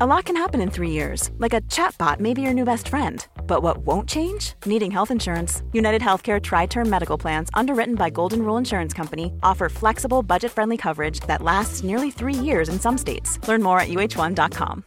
[0.00, 2.88] A lot can happen in three years, like a chatbot may be your new best
[2.88, 3.24] friend.
[3.46, 4.54] But what won't change?
[4.66, 5.62] Needing health insurance.
[5.72, 10.50] United Healthcare Tri Term Medical Plans, underwritten by Golden Rule Insurance Company, offer flexible, budget
[10.50, 13.38] friendly coverage that lasts nearly three years in some states.
[13.46, 14.84] Learn more at uh1.com.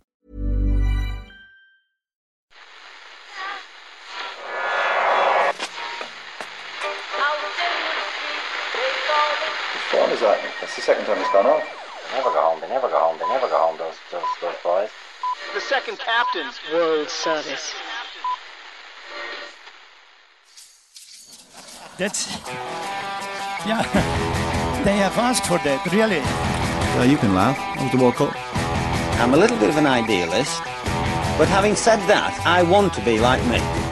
[9.72, 10.42] Which phone is that?
[10.60, 11.64] That's the second time it's gone off.
[12.12, 12.60] They never go home.
[12.62, 13.18] They never go home.
[13.20, 13.78] They never go home.
[13.78, 14.37] Those those those boys.
[15.58, 17.74] The Second Captains World Service.
[21.98, 22.38] That's.
[23.66, 23.82] Yeah.
[24.86, 26.22] They have asked for that, really.
[26.22, 27.58] Uh, you can laugh.
[27.58, 28.34] That was the World Cup.
[29.20, 30.62] I'm a little bit of an idealist,
[31.40, 33.87] but having said that, I want to be like me.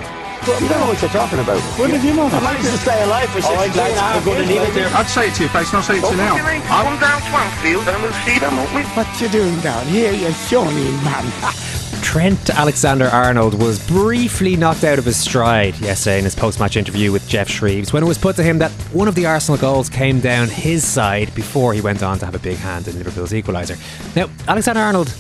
[0.45, 1.59] You don't know what you're talking about.
[1.79, 2.27] What did you know?
[2.27, 4.47] I managed to stay alive for 63 and a half years.
[4.47, 4.85] baby.
[4.85, 6.38] I'd say it to your face, and I'll say it to you now.
[6.38, 8.83] Come down Swanfield and we'll see them, won't we?
[8.83, 11.25] What you doing down here, you shawny man?
[12.03, 16.77] Trent Alexander Arnold was briefly knocked out of his stride yesterday in his post match
[16.77, 19.59] interview with Geoff Shreeves when it was put to him that one of the Arsenal
[19.59, 22.95] goals came down his side before he went on to have a big hand in
[22.99, 23.75] Liverpool's equaliser.
[24.16, 25.13] Now, Alexander Arnold,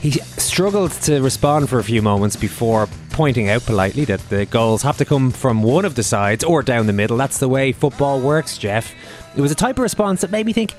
[0.00, 4.82] he struggled to respond for a few moments before pointing out politely that the goals
[4.82, 7.16] have to come from one of the sides or down the middle.
[7.16, 8.94] That's the way football works, Geoff.
[9.36, 10.74] It was a type of response that made me think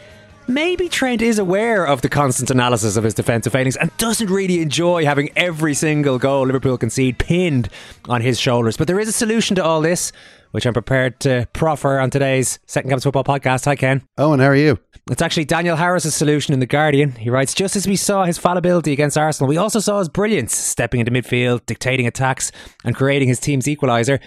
[0.47, 4.61] maybe Trent is aware of the constant analysis of his defensive failings and doesn't really
[4.61, 7.69] enjoy having every single goal Liverpool concede pinned
[8.09, 8.75] on his shoulders.
[8.75, 10.11] But there is a solution to all this,
[10.51, 13.65] which I'm prepared to proffer on today's Second Captains Football podcast.
[13.65, 14.03] Hi, Ken.
[14.17, 14.79] Owen, how are you?
[15.11, 17.11] It's actually Daniel Harris's solution in The Guardian.
[17.11, 20.55] He writes Just as we saw his fallibility against Arsenal, we also saw his brilliance
[20.55, 22.53] stepping into midfield, dictating attacks,
[22.85, 24.21] and creating his team's equaliser.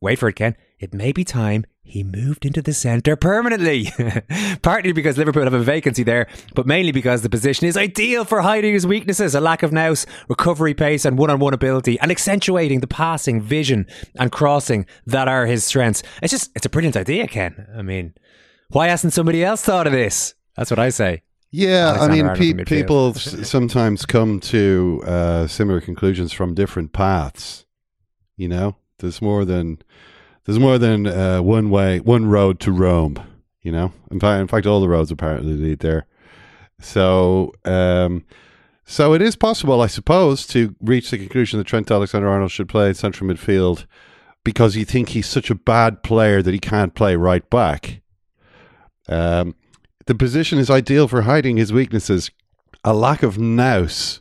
[0.00, 0.54] Wait for it, Ken.
[0.78, 3.88] It may be time he moved into the centre permanently.
[4.62, 8.40] Partly because Liverpool have a vacancy there, but mainly because the position is ideal for
[8.40, 12.12] hiding his weaknesses a lack of nous, recovery pace, and one on one ability, and
[12.12, 16.04] accentuating the passing, vision, and crossing that are his strengths.
[16.22, 17.66] It's just, it's a brilliant idea, Ken.
[17.76, 18.14] I mean,
[18.68, 20.34] why hasn't somebody else thought of this?
[20.56, 21.22] That's what I say.
[21.50, 26.92] Yeah, Alexander I mean, pe- people s- sometimes come to uh, similar conclusions from different
[26.92, 27.64] paths.
[28.36, 29.78] You know, there's more than
[30.44, 33.22] there's more than uh, one way, one road to Rome.
[33.62, 36.06] You know, in fact, in fact, all the roads apparently lead there.
[36.80, 38.24] So, um,
[38.84, 42.92] so it is possible, I suppose, to reach the conclusion that Trent Alexander-Arnold should play
[42.92, 43.86] central midfield
[44.44, 48.02] because you think he's such a bad player that he can't play right back.
[49.08, 49.54] Um,
[50.06, 52.30] the position is ideal for hiding his weaknesses.
[52.84, 54.20] A lack of nous.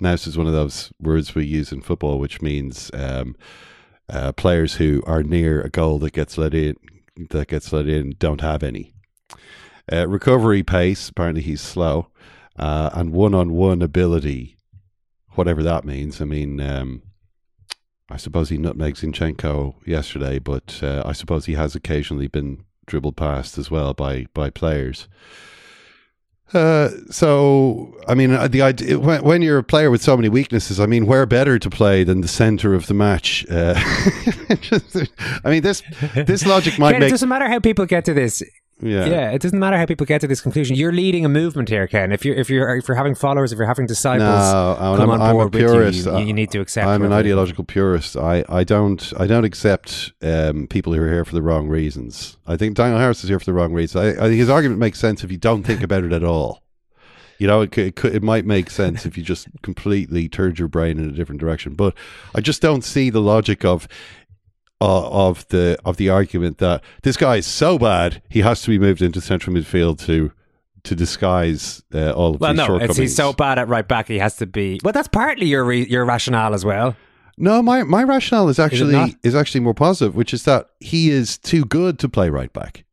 [0.00, 3.36] Nous is one of those words we use in football, which means um,
[4.08, 6.76] uh, players who are near a goal that gets let in,
[7.30, 8.92] that gets let in, don't have any.
[9.90, 11.08] Uh, recovery pace.
[11.08, 12.08] Apparently, he's slow,
[12.58, 14.56] uh, and one-on-one ability,
[15.30, 16.20] whatever that means.
[16.20, 17.02] I mean, um,
[18.10, 23.16] I suppose he nutmegged Zinchenko yesterday, but uh, I suppose he has occasionally been dribbled
[23.16, 25.08] past as well by by players.
[26.52, 30.28] Uh, so I mean, uh, the idea when, when you're a player with so many
[30.28, 33.44] weaknesses, I mean, where better to play than the center of the match?
[33.50, 33.74] Uh,
[35.44, 35.82] I mean, this
[36.14, 38.42] this logic might Ken, it make doesn't matter how people get to this.
[38.80, 39.06] Yeah.
[39.06, 40.76] Yeah, it doesn't matter how people get to this conclusion.
[40.76, 42.12] You're leading a movement here, Ken.
[42.12, 45.10] If you're if you're if you're having followers, if you're having disciples, No, Owen, come
[45.10, 46.06] I'm, on I'm a board with you, purist.
[46.06, 46.86] you, you need to accept.
[46.86, 48.16] I'm an ideological purist.
[48.16, 52.36] I, I don't I don't accept um, people who are here for the wrong reasons.
[52.46, 54.04] I think Daniel Harris is here for the wrong reasons.
[54.04, 56.62] I, I think his argument makes sense if you don't think about it at all.
[57.38, 60.58] You know, it, could, it, could, it might make sense if you just completely turned
[60.58, 61.74] your brain in a different direction.
[61.74, 61.94] But
[62.32, 63.88] I just don't see the logic of
[64.80, 68.68] uh, of the of the argument that this guy is so bad he has to
[68.68, 70.32] be moved into central midfield to
[70.82, 72.90] to disguise uh, all of Well, no, shortcomings.
[72.90, 74.06] it's, he's so bad at right back.
[74.06, 74.80] He has to be.
[74.84, 76.94] Well, that's partly your re- your rationale as well.
[77.36, 81.36] No, my, my rationale is actually is, actually more positive, which is that he is
[81.38, 82.84] too good to play right back.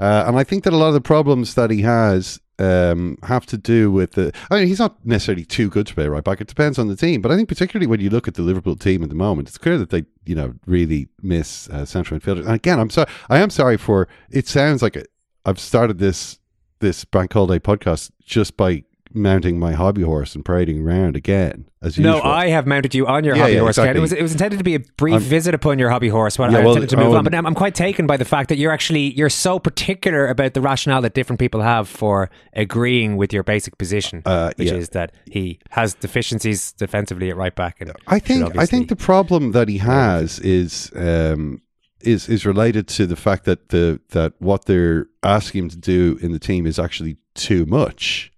[0.00, 3.46] Uh, and I think that a lot of the problems that he has um, have
[3.46, 4.32] to do with the.
[4.50, 6.40] I mean, he's not necessarily too good to play right back.
[6.40, 8.76] It depends on the team, but I think particularly when you look at the Liverpool
[8.76, 12.46] team at the moment, it's clear that they, you know, really miss uh, central midfielders.
[12.46, 13.10] And again, I'm sorry.
[13.28, 14.08] I am sorry for.
[14.30, 14.96] It sounds like
[15.44, 16.38] I've started this
[16.78, 18.84] this bank holiday podcast just by
[19.16, 22.30] mounting my hobby horse and parading around again as No, usual.
[22.30, 23.76] I have mounted you on your Yeah, hobby yeah, horse.
[23.76, 23.84] Ken.
[23.84, 23.98] exactly.
[23.98, 26.36] It was it was intended to be a brief I'm- visit upon your hobby horse.
[26.36, 27.24] But Yeah, I well, intended to move oh, on.
[27.24, 30.54] But I'm, I'm quite taken by the fact that you're actually you're so particular about
[30.54, 34.90] the rationale that different people have for agreeing with your basic position, Uh, which is
[34.90, 37.80] that he has deficiencies defensively at right back.
[37.80, 41.60] And I think I think the problem that he has is um,
[42.02, 46.18] is is related to the fact that the that what they're asking him to do
[46.20, 48.30] in the team is actually too much.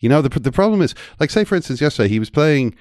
[0.00, 2.74] You know, the the problem is like say for instance yesterday he was playing.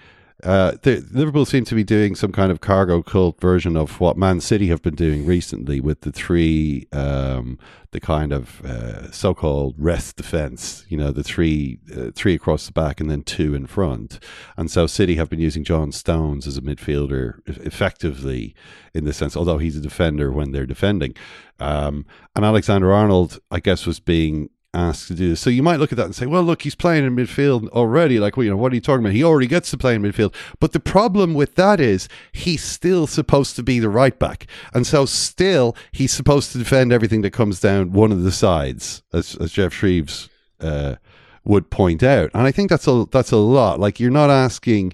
[0.43, 4.17] Uh, the, Liverpool seem to be doing some kind of cargo cult version of what
[4.17, 7.57] Man City have been doing recently with the three, um,
[7.89, 10.85] the kind of uh, so-called rest defense.
[10.89, 14.19] You know, the three, uh, three across the back and then two in front.
[14.55, 18.53] And so City have been using John Stones as a midfielder effectively
[18.93, 21.15] in the sense, although he's a defender when they're defending.
[21.59, 22.05] Um,
[22.35, 25.41] and Alexander Arnold, I guess, was being asked to do this.
[25.41, 28.19] So you might look at that and say, well, look, he's playing in midfield already.
[28.19, 29.13] Like, well, you know, what are you talking about?
[29.13, 30.33] He already gets to play in midfield.
[30.59, 34.47] But the problem with that is he's still supposed to be the right back.
[34.73, 39.03] And so still he's supposed to defend everything that comes down one of the sides,
[39.13, 40.29] as, as Geoff Shreeves
[40.59, 40.95] uh,
[41.43, 42.29] would point out.
[42.33, 43.79] And I think that's a, that's a lot.
[43.79, 44.93] Like you're not asking,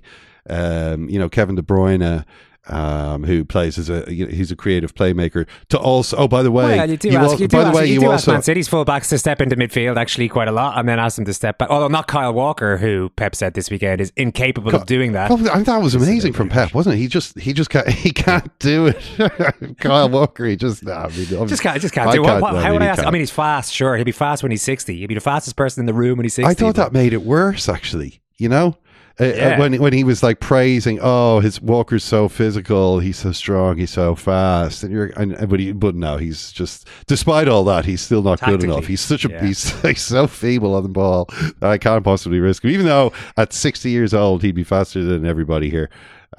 [0.50, 2.25] um, you know, Kevin De Bruyne,
[2.68, 6.42] um, who plays as a you know, he's a creative playmaker to also oh by
[6.42, 8.00] the way Well, you do you ask, al- you do by the way you you
[8.00, 10.88] do ask also Man City's fullbacks to step into midfield actually quite a lot, and
[10.88, 11.69] then ask them to step back.
[11.69, 15.30] Although not Kyle Walker, who Pep said this weekend is incapable of doing that.
[15.30, 17.00] I mean, that was amazing from Pep, wasn't it?
[17.00, 19.77] He just he just can't he can't do it.
[19.80, 22.21] Kyle Walker, he just nah, I mean, Just can't, just can't I do.
[22.21, 23.00] What, what, I how mean, would I ask?
[23.00, 23.13] I can't.
[23.13, 23.74] mean, he's fast.
[23.74, 24.98] Sure, he'll be fast when he's sixty.
[25.00, 26.50] He'll be the fastest person in the room when he's sixty.
[26.50, 28.21] I thought but- that made it worse, actually.
[28.39, 28.75] You know,
[29.19, 29.60] Uh, uh, Yeah.
[29.60, 33.92] when when he was like praising, oh, his Walker's so physical, he's so strong, he's
[33.92, 38.01] so fast, and you're, and, but he, but no, he's just, despite all that, he's
[38.01, 38.88] still not good enough.
[38.88, 39.45] He's such a, yeah.
[39.45, 41.30] he's like so feeble on the ball
[41.62, 42.71] I can't possibly risk him.
[42.71, 45.89] Even though at sixty years old, he'd be faster than everybody here.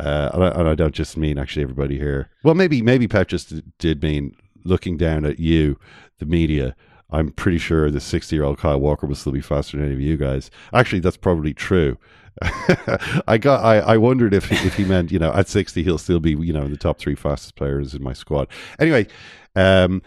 [0.01, 2.29] Uh, and, I, and I don't just mean actually everybody here.
[2.43, 4.35] Well, maybe maybe Pep just did mean
[4.65, 5.79] looking down at you,
[6.19, 6.75] the media.
[7.11, 9.95] I'm pretty sure the 60 year old Kyle Walker will still be faster than any
[9.95, 10.51] of you guys.
[10.73, 11.97] Actually, that's probably true.
[13.29, 13.65] I got.
[13.65, 16.53] I, I wondered if if he meant you know at 60 he'll still be you
[16.53, 18.49] know in the top three fastest players in my squad.
[18.79, 19.07] Anyway,
[19.55, 20.03] um,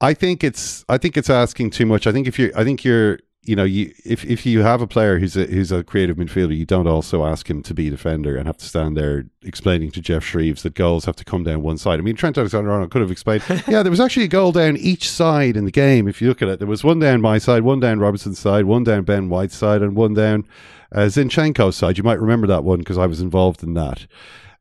[0.00, 2.06] I think it's I think it's asking too much.
[2.06, 4.86] I think if you I think you're you know you if if you have a
[4.86, 7.90] player who's a who's a creative midfielder, you don't also ask him to be a
[7.90, 11.44] defender and have to stand there explaining to Geoff Shreeves that goals have to come
[11.44, 11.98] down one side.
[11.98, 15.08] I mean, Trent Alexander-Arnold could have explained, yeah, there was actually a goal down each
[15.08, 16.06] side in the game.
[16.06, 18.66] If you look at it, there was one down my side, one down Robertson's side,
[18.66, 20.46] one down Ben White's side, and one down
[20.92, 21.98] uh, Zinchenko's side.
[21.98, 24.06] You might remember that one because I was involved in that.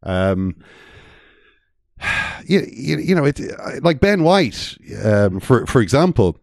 [0.04, 0.56] Um,
[2.46, 3.40] you, you, you know, it
[3.84, 6.38] like Ben White, um, for for example,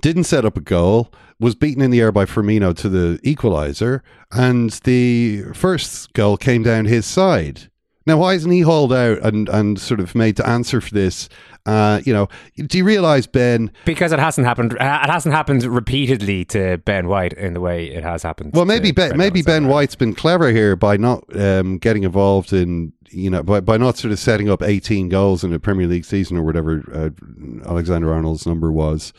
[0.00, 4.00] didn't set up a goal, was beaten in the air by Firmino to the equaliser,
[4.32, 7.70] and the first goal came down his side.
[8.08, 11.28] Now, why isn't he hauled out and, and sort of made to answer for this?
[11.66, 12.26] Uh, you know,
[12.56, 13.70] do you realise, Ben?
[13.84, 14.72] because it hasn't happened.
[14.72, 18.52] uh, It hasn't happened repeatedly to Ben White in the way it has happened.
[18.54, 22.92] Well, maybe Ben, maybe Ben White's been clever here by not um, getting involved in
[23.10, 26.04] you know by, by not sort of setting up 18 goals in a Premier League
[26.06, 29.12] season or whatever uh, Alexander Arnold's number was.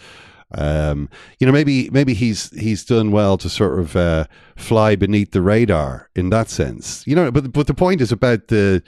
[0.56, 1.10] Um,
[1.40, 4.25] you know, maybe maybe he's he's done well to sort of uh,
[4.56, 7.06] fly beneath the radar in that sense.
[7.06, 8.81] You know, but but the point is about the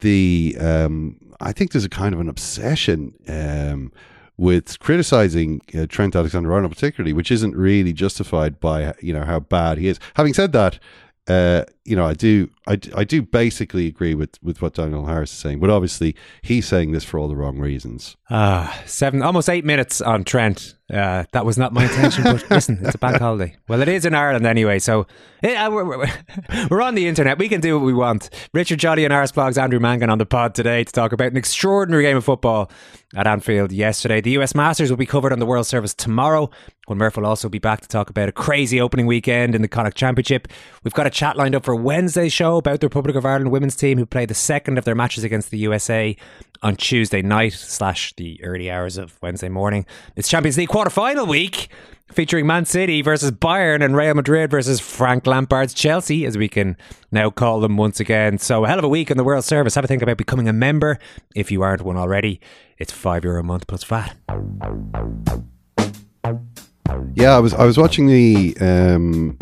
[0.00, 3.92] the um, I think there's a kind of an obsession um,
[4.36, 9.78] with criticizing uh, Trent Alexander-Arnold particularly, which isn't really justified by you know how bad
[9.78, 9.98] he is.
[10.14, 10.78] Having said that,
[11.26, 15.32] uh, you know I do I, I do basically agree with with what Daniel Harris
[15.32, 18.16] is saying, but obviously he's saying this for all the wrong reasons.
[18.28, 20.74] Ah, seven, almost eight minutes on Trent.
[20.92, 23.54] Uh, that was not my intention, but listen, it's a bank holiday.
[23.68, 25.06] Well, it is in Ireland anyway, so
[25.42, 26.10] yeah, we're, we're,
[26.70, 27.38] we're on the internet.
[27.38, 28.30] We can do what we want.
[28.54, 31.36] Richard Jolly and Irish Blogs, Andrew Mangan on the pod today to talk about an
[31.36, 32.70] extraordinary game of football
[33.16, 34.20] at Anfield yesterday.
[34.20, 36.50] The US Masters will be covered on the World Service tomorrow,
[36.86, 39.68] when Murph will also be back to talk about a crazy opening weekend in the
[39.68, 40.48] Connacht Championship.
[40.84, 43.76] We've got a chat lined up for Wednesday's show about the Republic of Ireland women's
[43.76, 46.16] team who play the second of their matches against the USA
[46.62, 49.86] on Tuesday night slash the early hours of Wednesday morning.
[50.16, 51.68] It's Champions League quarter final week
[52.12, 56.76] featuring Man City versus Bayern and Real Madrid versus Frank Lampard's Chelsea, as we can
[57.10, 58.38] now call them once again.
[58.38, 59.74] So hell of a week in the World Service.
[59.74, 60.98] Have a think about becoming a member
[61.34, 62.40] if you aren't one already.
[62.78, 64.16] It's five euro a month plus VAT.
[67.14, 69.36] Yeah, I was I was watching the um,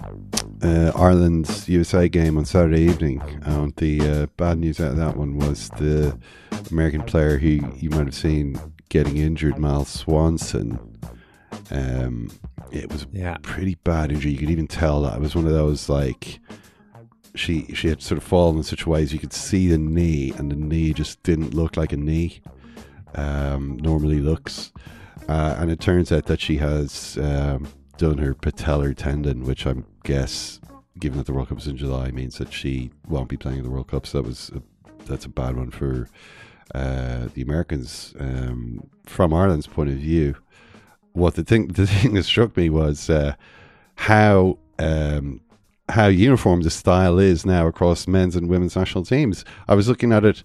[0.63, 3.23] uh, Ireland USA game on Saturday evening.
[3.43, 6.19] And the uh, bad news out of that one was the
[6.71, 8.59] American player who you might have seen
[8.89, 10.96] getting injured, Mal Swanson.
[11.71, 12.31] Um,
[12.71, 13.37] it was Yeah.
[13.43, 14.33] pretty bad injury.
[14.33, 16.41] You could even tell that it was one of those like
[17.35, 19.79] she she had sort of fallen in such a way as you could see the
[19.79, 22.41] knee, and the knee just didn't look like a knee
[23.15, 24.73] um, normally looks.
[25.29, 27.67] Uh, and it turns out that she has um,
[27.99, 29.75] done her patellar tendon, which I
[30.05, 30.61] guess,
[30.99, 33.65] given that the World Cup is in July, means that she won't be playing in
[33.65, 34.07] the World Cup.
[34.07, 34.63] So that was a,
[35.05, 36.09] that's a bad one for
[36.75, 38.15] uh, the Americans.
[38.19, 40.37] Um, from Ireland's point of view,
[41.17, 43.35] what the thing the thing that struck me was uh,
[43.97, 45.41] how um,
[45.89, 49.45] how uniform the style is now across men's and women's national teams.
[49.69, 50.43] I was looking at it,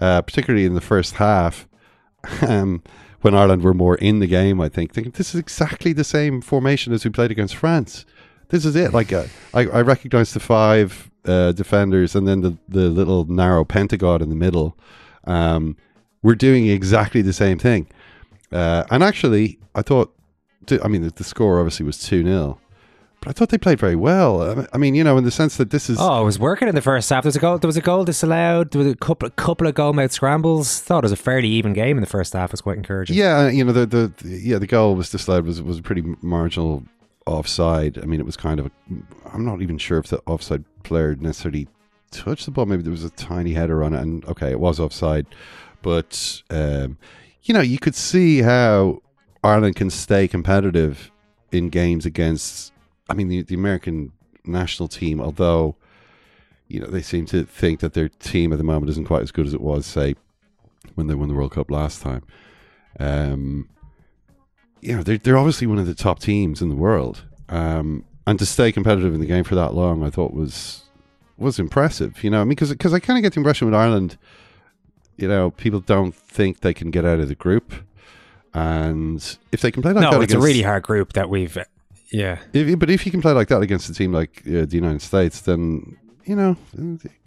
[0.00, 1.68] uh, particularly in the first half,
[2.42, 2.82] um,
[3.22, 4.60] when Ireland were more in the game.
[4.60, 8.04] I think thinking this is exactly the same formation as we played against France.
[8.48, 8.92] This is it.
[8.92, 13.64] Like uh, I, I recognize the five uh, defenders and then the the little narrow
[13.64, 14.76] pentagon in the middle.
[15.24, 15.76] Um,
[16.22, 17.88] we're doing exactly the same thing.
[18.52, 20.12] Uh, and actually, I thought,
[20.82, 22.58] I mean, the, the score obviously was 2 0,
[23.20, 24.66] but I thought they played very well.
[24.72, 25.98] I mean- you know, in the sense that this is.
[26.00, 27.22] Oh, it was working in the first half.
[27.22, 27.58] There was a goal.
[27.58, 28.70] There was a goal disallowed.
[28.72, 30.80] There was a couple, couple of goal mouth scrambles.
[30.80, 32.50] Thought it was a fairly even game in the first half.
[32.50, 33.16] It was quite encouraging.
[33.16, 36.02] Yeah, you know, the, the, the- yeah, the goal was disallowed was, was a pretty
[36.20, 36.84] marginal
[37.26, 37.98] offside.
[37.98, 38.70] I mean, it was kind of, a,
[39.32, 41.68] I'm not even sure if the offside player necessarily
[42.10, 42.66] touched the ball.
[42.66, 45.26] Maybe there was a tiny header on it, and okay, it was offside.
[45.82, 46.98] But, um,
[47.42, 49.02] you know, you could see how
[49.42, 51.10] Ireland can stay competitive
[51.50, 52.72] in games against,
[53.08, 54.12] I mean, the, the American
[54.44, 55.76] national team, although,
[56.68, 59.32] you know, they seem to think that their team at the moment isn't quite as
[59.32, 60.14] good as it was, say,
[60.94, 62.22] when they won the World Cup last time.
[62.98, 63.68] Um,
[64.80, 67.24] you know, they're, they're obviously one of the top teams in the world.
[67.48, 70.82] Um, and to stay competitive in the game for that long, I thought was
[71.36, 72.22] was impressive.
[72.22, 74.16] You know, I mean, because I kind of get the impression with Ireland,
[75.16, 77.72] you know, people don't think they can get out of the group,
[78.54, 81.56] and if they can play like no, that it's a really hard group that we've.
[82.10, 84.72] Yeah, if, but if you can play like that against a team like uh, the
[84.76, 86.56] United States, then you know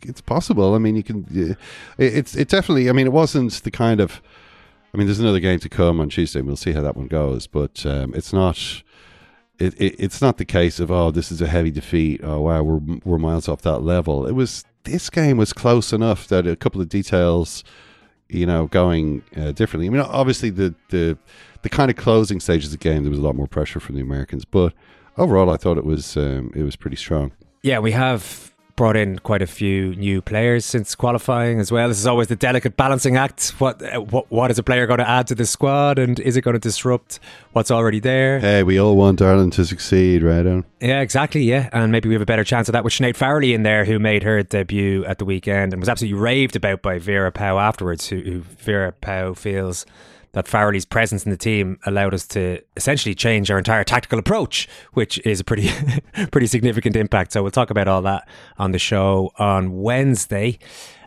[0.03, 0.75] it's possible.
[0.75, 1.25] I mean, you can.
[1.31, 1.57] It-
[1.97, 2.89] it's it definitely.
[2.89, 4.21] I mean, it wasn't the kind of.
[4.93, 6.39] I mean, there's another game to come on Tuesday.
[6.39, 8.83] and We'll see how that one goes, but um, it's not.
[9.57, 12.61] It, it it's not the case of oh this is a heavy defeat oh wow
[12.61, 16.55] we're we're miles off that level it was this game was close enough that a
[16.55, 17.63] couple of details
[18.29, 19.87] you know going uh, differently.
[19.87, 21.17] I mean obviously the the
[21.61, 23.95] the kind of closing stages of the game there was a lot more pressure from
[23.95, 24.73] the Americans but
[25.17, 27.31] overall I thought it was um, it was pretty strong.
[27.61, 31.87] Yeah, we have brought in quite a few new players since qualifying as well.
[31.87, 33.53] This is always the delicate balancing act.
[33.59, 36.35] What uh, what what is a player going to add to the squad, and is
[36.35, 37.19] it going to disrupt
[37.53, 38.39] what's already there?
[38.39, 41.41] hey we all want Ireland to succeed right on Yeah, exactly.
[41.43, 43.85] Yeah, and maybe we have a better chance of that with Sinead Farrelly in there,
[43.85, 47.61] who made her debut at the weekend and was absolutely raved about by Vera Pauw
[47.61, 48.07] afterwards.
[48.07, 49.85] Who, who Vera Pauw feels
[50.35, 54.67] that Farrelly's presence in the team allowed us to essentially change our entire tactical approach,
[54.93, 55.69] which is a pretty
[56.31, 57.31] pretty significant impact.
[57.31, 58.27] So we'll talk about all that
[58.57, 60.59] on the show on Wednesday.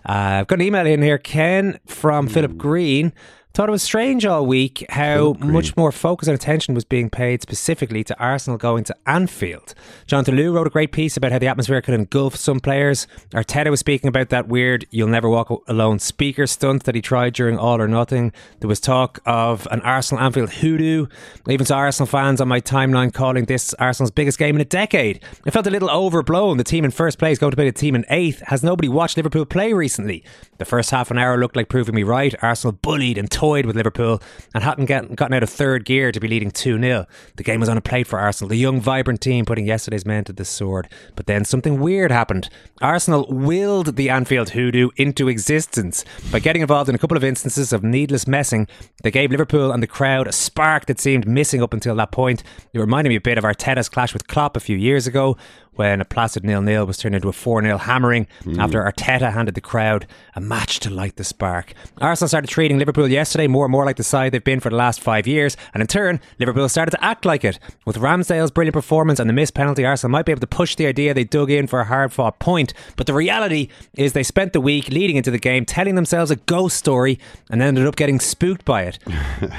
[0.08, 3.12] Uh, I've got an email in here, Ken from Philip Green.
[3.54, 7.42] Thought it was strange all week how much more focus and attention was being paid
[7.42, 9.74] specifically to Arsenal going to Anfield.
[10.06, 13.08] Jonathan Liew wrote a great piece about how the atmosphere could engulf some players.
[13.32, 17.32] Arteta was speaking about that weird "You'll never walk alone" speaker stunt that he tried
[17.32, 18.32] during All or Nothing.
[18.60, 21.06] There was talk of an Arsenal Anfield hoodoo.
[21.48, 24.66] I even saw Arsenal fans on my timeline calling this Arsenal's biggest game in a
[24.66, 25.20] decade.
[25.44, 26.58] It felt a little overblown.
[26.58, 28.40] The team in first place going to play the team in eighth.
[28.42, 30.22] Has nobody watched Liverpool play recently?
[30.58, 32.34] The first half an hour looked like proving me right.
[32.42, 34.20] Arsenal bullied and toyed with Liverpool
[34.54, 37.06] and hadn't get, gotten out of third gear to be leading 2 0.
[37.36, 40.24] The game was on a plate for Arsenal, the young, vibrant team putting yesterday's men
[40.24, 40.88] to the sword.
[41.16, 42.50] But then something weird happened.
[42.82, 47.72] Arsenal willed the Anfield hoodoo into existence by getting involved in a couple of instances
[47.72, 48.66] of needless messing.
[49.02, 52.42] They gave Liverpool and the crowd a spark that seemed missing up until that point.
[52.72, 55.36] It reminded me a bit of Arteta's clash with Klopp a few years ago
[55.78, 58.26] when a placid nil-nil was turned into a 4-0 hammering
[58.58, 61.72] after Arteta handed the crowd a match to light the spark.
[62.00, 64.76] Arsenal started treating Liverpool yesterday more and more like the side they've been for the
[64.76, 67.60] last five years, and in turn, Liverpool started to act like it.
[67.86, 70.86] With Ramsdale's brilliant performance and the missed penalty, Arsenal might be able to push the
[70.86, 74.60] idea they dug in for a hard-fought point, but the reality is they spent the
[74.60, 77.20] week leading into the game telling themselves a ghost story
[77.50, 78.98] and ended up getting spooked by it.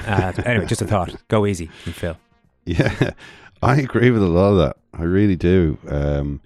[0.06, 1.16] uh, anyway, just a thought.
[1.30, 2.18] Go easy, Phil.
[2.66, 3.12] Yeah,
[3.62, 4.78] I agree with a lot of that.
[5.00, 5.78] I really do.
[5.88, 6.42] Um,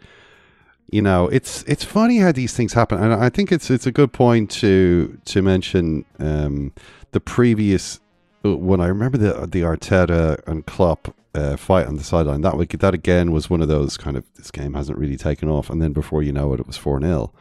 [0.92, 3.92] you know, it's it's funny how these things happen, and I think it's it's a
[3.92, 6.72] good point to to mention um,
[7.12, 8.00] the previous
[8.44, 12.42] when I remember the the Arteta and Klopp uh, fight on the sideline.
[12.42, 15.70] That that again was one of those kind of this game hasn't really taken off,
[15.70, 17.32] and then before you know it, it was four 0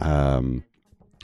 [0.00, 0.64] um,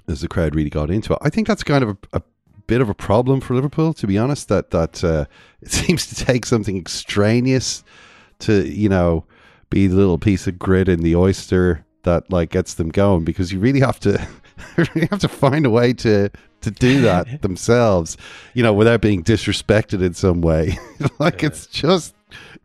[0.09, 1.19] as the crowd really got into it.
[1.23, 2.23] I think that's kind of a, a
[2.66, 4.49] bit of a problem for Liverpool, to be honest.
[4.49, 5.26] That that uh,
[5.61, 7.85] it seems to take something extraneous
[8.40, 9.25] to you know
[9.71, 13.52] be the little piece of grit in the oyster that like gets them going because
[13.52, 14.26] you really have to
[14.76, 16.31] really have to find a way to
[16.62, 18.16] to do that themselves,
[18.55, 20.78] you know, without being disrespected in some way.
[21.19, 21.49] like yeah.
[21.49, 22.14] it's just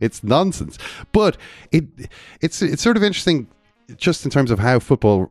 [0.00, 0.78] it's nonsense.
[1.12, 1.36] But
[1.70, 1.84] it
[2.40, 3.48] it's it's sort of interesting
[3.96, 5.30] just in terms of how football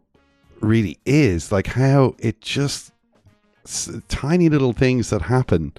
[0.61, 2.91] really is, like how it just
[4.07, 5.71] tiny little things that happen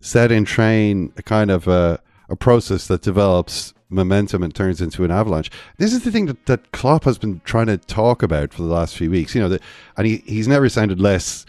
[0.00, 5.04] set in train a kind of a, a process that develops momentum and turns into
[5.04, 5.50] an avalanche.
[5.78, 8.68] This is the thing that, that Klopp has been trying to talk about for the
[8.68, 9.34] last few weeks.
[9.34, 9.62] You know, that,
[9.96, 11.46] and he, he's never sounded less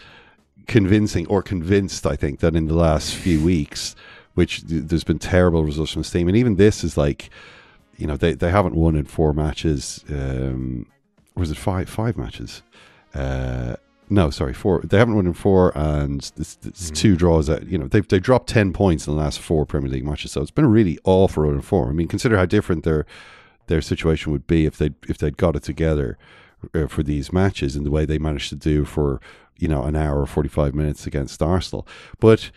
[0.66, 3.96] convincing or convinced, I think, than in the last few weeks,
[4.34, 6.28] which there's been terrible results from the team.
[6.28, 7.30] And even this is like,
[7.96, 10.04] you know, they, they haven't won in four matches.
[10.08, 10.86] Um,
[11.34, 12.62] or was it five five matches?
[13.14, 13.76] Uh,
[14.12, 14.80] no, sorry, four.
[14.82, 16.94] They haven't won in four, and it's, this mm.
[16.96, 17.46] two draws.
[17.46, 20.32] That you know they've they dropped ten points in the last four Premier League matches.
[20.32, 21.88] So it's been a really awful run of four.
[21.88, 23.06] I mean, consider how different their
[23.68, 26.18] their situation would be if they if they'd got it together
[26.74, 29.20] uh, for these matches in the way they managed to do for
[29.56, 31.86] you know an hour or forty five minutes against Arsenal.
[32.18, 32.50] But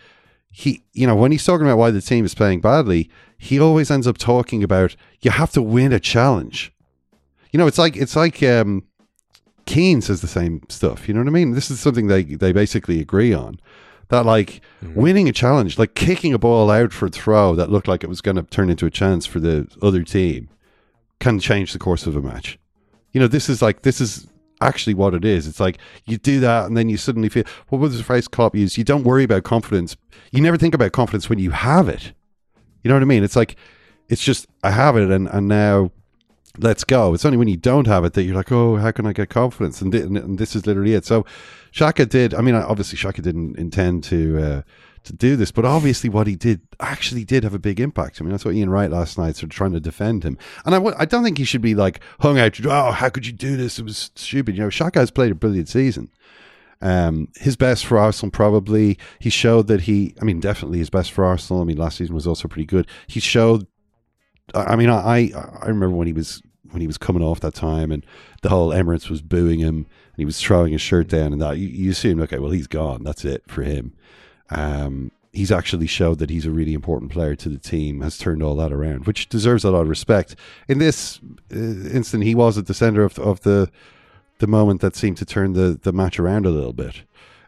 [0.50, 3.08] he, you know, when he's talking about why the team is playing badly,
[3.38, 6.72] he always ends up talking about you have to win a challenge.
[7.52, 8.42] You know, it's like it's like.
[8.42, 8.82] um
[9.66, 11.08] Keane says the same stuff.
[11.08, 11.52] You know what I mean?
[11.52, 13.60] This is something they they basically agree on.
[14.08, 15.00] That like mm-hmm.
[15.00, 18.08] winning a challenge, like kicking a ball out for a throw that looked like it
[18.08, 20.50] was going to turn into a chance for the other team,
[21.20, 22.58] can change the course of a match.
[23.12, 24.26] You know, this is like this is
[24.60, 25.46] actually what it is.
[25.46, 28.54] It's like you do that and then you suddenly feel what was the phrase Klopp
[28.54, 28.76] used?
[28.76, 29.96] You don't worry about confidence.
[30.32, 32.12] You never think about confidence when you have it.
[32.82, 33.24] You know what I mean?
[33.24, 33.56] It's like
[34.08, 35.90] it's just I have it and and now
[36.58, 37.14] let's go.
[37.14, 39.28] It's only when you don't have it that you're like, oh, how can I get
[39.28, 39.80] confidence?
[39.80, 41.04] And, th- and this is literally it.
[41.04, 41.24] So
[41.72, 42.34] Xhaka did.
[42.34, 44.62] I mean, obviously Xhaka didn't intend to uh,
[45.04, 48.20] to do this, but obviously what he did actually did have a big impact.
[48.20, 50.38] I mean, that's what Ian Wright last night sort of trying to defend him.
[50.64, 52.58] And I w- I don't think he should be like hung out.
[52.64, 53.78] Oh, how could you do this?
[53.78, 54.56] It was stupid.
[54.56, 56.10] You know, Xhaka has played a brilliant season.
[56.80, 58.98] Um, his best for Arsenal, probably.
[59.18, 61.62] He showed that he, I mean, definitely his best for Arsenal.
[61.62, 62.86] I mean, last season was also pretty good.
[63.06, 63.66] He showed
[64.52, 67.92] I mean, I I remember when he was when he was coming off that time,
[67.92, 68.04] and
[68.42, 71.56] the whole Emirates was booing him, and he was throwing his shirt down, and that
[71.56, 73.04] you, you assume, okay, well, he's gone.
[73.04, 73.92] That's it for him.
[74.50, 78.42] Um, he's actually showed that he's a really important player to the team, has turned
[78.42, 80.36] all that around, which deserves a lot of respect.
[80.68, 81.20] In this
[81.52, 83.70] uh, instant, he was at the center of, of the
[84.38, 87.02] the moment that seemed to turn the, the match around a little bit.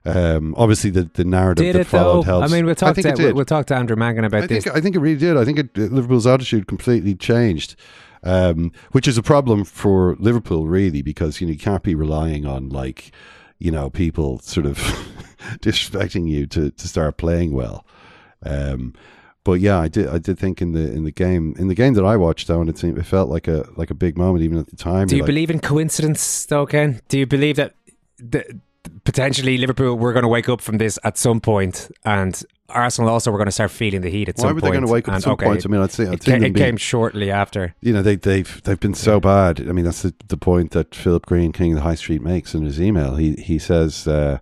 [0.07, 2.39] Um, obviously, the, the narrative did that it followed though?
[2.41, 2.53] helps.
[2.53, 4.65] I mean, we'll talk, to, we'll, we'll, talk to Andrew Mangan about I this.
[4.65, 5.37] Think, I think it really did.
[5.37, 7.75] I think it, Liverpool's attitude completely changed,
[8.23, 12.47] um, which is a problem for Liverpool, really, because you know you can't be relying
[12.47, 13.11] on like
[13.59, 14.79] you know people sort of
[15.61, 17.85] disrespecting you to to start playing well.
[18.45, 18.95] Um,
[19.43, 20.09] but yeah, I did.
[20.09, 22.61] I did think in the in the game in the game that I watched though,
[22.61, 25.09] and it seemed it felt like a like a big moment even at the time.
[25.09, 27.01] Do you like, believe in coincidence though, Ken?
[27.09, 27.75] Do you believe that
[28.19, 28.61] the,
[29.05, 33.31] potentially Liverpool were going to wake up from this at some point, and Arsenal also
[33.31, 34.63] were going to start feeling the heat at Why some point.
[34.63, 35.65] Why were they going to wake up at some okay, point?
[35.65, 37.75] I mean, I'd say it, ca- it came shortly after.
[37.81, 39.61] You know, they, they've they've been so bad.
[39.61, 42.55] I mean, that's the, the point that Philip Green, King of the High Street, makes
[42.55, 43.17] in his email.
[43.17, 44.07] He he says.
[44.07, 44.39] Uh,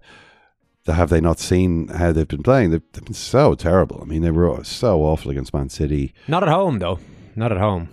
[0.87, 2.71] have they not seen how they've been playing?
[2.71, 4.01] They've, they've been so terrible.
[4.03, 6.13] I mean, they were so awful against Man City.
[6.29, 6.99] Not at home, though.
[7.35, 7.89] Not at home.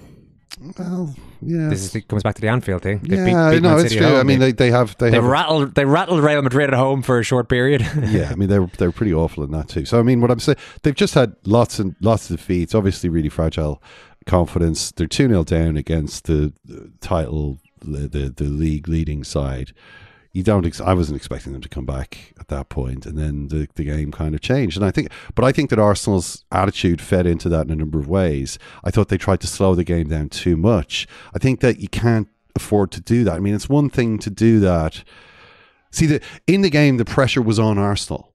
[0.78, 1.69] Well, yeah.
[1.69, 3.00] This is, it comes back to the Anfield thing.
[3.00, 4.17] They yeah, beat, beat no, it's true.
[4.17, 7.02] I mean, they, they have they, they have rattled they rattled Real Madrid at home
[7.02, 7.82] for a short period.
[8.04, 9.86] yeah, I mean they were they were pretty awful in that too.
[9.86, 12.76] So I mean, what I'm saying, they've just had lots and lots of defeats.
[12.76, 13.82] Obviously, really fragile
[14.28, 14.91] confidence.
[14.91, 19.74] They're two 0 down against the, the title, the, the the league leading side
[20.34, 20.65] you don't.
[20.65, 23.84] Ex- I wasn't expecting them to come back at that point, and then the the
[23.84, 24.78] game kind of changed.
[24.78, 28.00] And I think, but I think that Arsenal's attitude fed into that in a number
[28.00, 28.58] of ways.
[28.84, 31.08] I thought they tried to slow the game down too much.
[31.36, 33.36] I think that you can't afford to do that.
[33.36, 35.04] I mean, it's one thing to do that.
[35.91, 38.34] See, the in the game, the pressure was on Arsenal,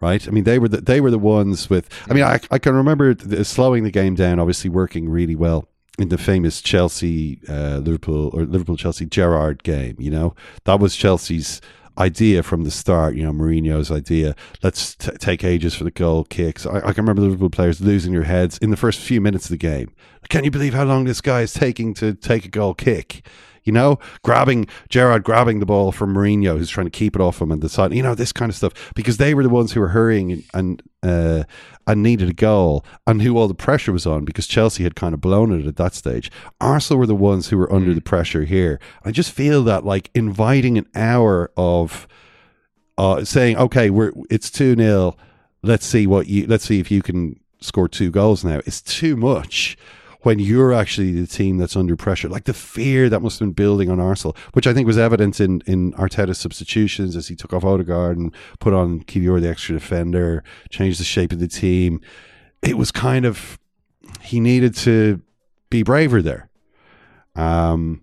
[0.00, 0.26] right?
[0.26, 1.90] I mean, they were the, they were the ones with.
[2.08, 3.14] I mean, I I can remember
[3.44, 5.67] slowing the game down, obviously working really well
[5.98, 9.96] in the famous Chelsea uh, Liverpool or Liverpool Chelsea Gerrard game.
[9.98, 10.34] You know
[10.64, 11.60] that was Chelsea's
[11.98, 13.16] idea from the start.
[13.16, 14.34] You know Mourinho's idea.
[14.62, 16.64] Let's t- take ages for the goal kicks.
[16.64, 19.50] I, I, can remember Liverpool players losing their heads in the first few minutes of
[19.50, 19.90] the game.
[20.28, 23.26] Can you believe how long this guy is taking to take a goal kick?
[23.68, 27.42] You know, grabbing Gerrard, grabbing the ball from Mourinho, who's trying to keep it off
[27.42, 27.92] him and the side.
[27.92, 30.82] You know, this kind of stuff because they were the ones who were hurrying and
[31.02, 31.44] uh,
[31.86, 35.12] and needed a goal, and who all the pressure was on because Chelsea had kind
[35.12, 36.30] of blown it at that stage.
[36.62, 38.80] Arsenal were the ones who were under the pressure here.
[39.04, 42.08] I just feel that like inviting an hour of
[42.96, 45.14] uh, saying, okay, we're it's two 0
[45.62, 48.60] let's see what you let's see if you can score two goals now.
[48.64, 49.76] It's too much
[50.22, 52.28] when you're actually the team that's under pressure.
[52.28, 55.40] Like the fear that must have been building on Arsenal, which I think was evident
[55.40, 59.74] in in Arteta's substitutions as he took off Odegaard and put on Kiwior, the extra
[59.74, 62.00] defender, changed the shape of the team.
[62.62, 63.58] It was kind of
[64.20, 65.20] he needed to
[65.70, 66.48] be braver there.
[67.36, 68.02] Um,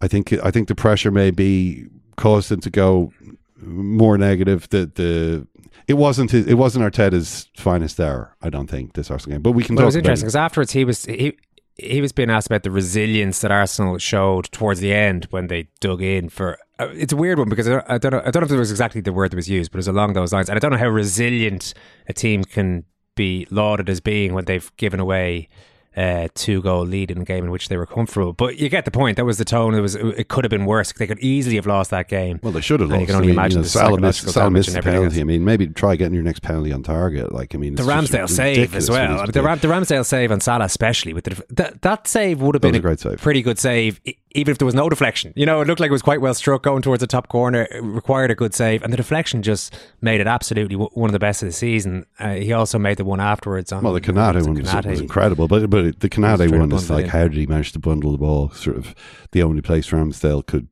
[0.00, 3.12] I think I think the pressure may be caused him to go
[3.56, 4.68] more negative.
[4.68, 5.46] The the
[5.86, 8.36] it wasn't his, it wasn't Arteta's finest hour.
[8.42, 9.76] I don't think this Arsenal game, but we can.
[9.76, 11.36] Well, it was interesting because afterwards he was he
[11.76, 15.68] he was being asked about the resilience that Arsenal showed towards the end when they
[15.80, 16.58] dug in for.
[16.78, 18.22] Uh, it's a weird one because I don't, I don't know.
[18.24, 19.88] I don't know if it was exactly the word that was used, but it was
[19.88, 20.48] along those lines.
[20.48, 21.74] And I don't know how resilient
[22.08, 25.48] a team can be lauded as being when they've given away
[25.96, 28.32] uh, two goal lead in a game in which they were comfortable.
[28.32, 29.16] But you get the point.
[29.16, 29.74] That was the tone.
[29.74, 29.94] It was.
[29.94, 30.92] It could have been worse.
[30.92, 32.40] They could easily have lost that game.
[32.42, 33.00] Well, they should have And lost.
[33.02, 35.04] You can only I mean, imagine you know, the Salah missed, Salah missed the penalty.
[35.06, 35.18] else.
[35.18, 37.32] I mean, maybe try getting your next penalty on target.
[37.32, 39.26] Like, I mean, The Ramsdale save as well.
[39.26, 39.42] The.
[39.42, 42.62] Ram, the Ramsdale save on Salah, especially with the def- that that save would have
[42.62, 43.18] been was a great save.
[43.18, 44.00] pretty good save,
[44.34, 45.32] even if there was no deflection.
[45.36, 47.68] You know, it looked like it was quite well struck going towards the top corner.
[47.70, 51.12] It required a good save, and the deflection just made it absolutely w- one of
[51.12, 52.06] the best of the season.
[52.18, 53.72] Uh, he also made the one afterwards.
[53.72, 57.04] On, Well, the Konaté one was, was incredible, but but the Konaté one is like
[57.04, 57.10] in.
[57.10, 58.50] how did he manage to bundle the ball?
[58.50, 58.94] Sort of
[59.32, 60.68] the only place Ramsdale could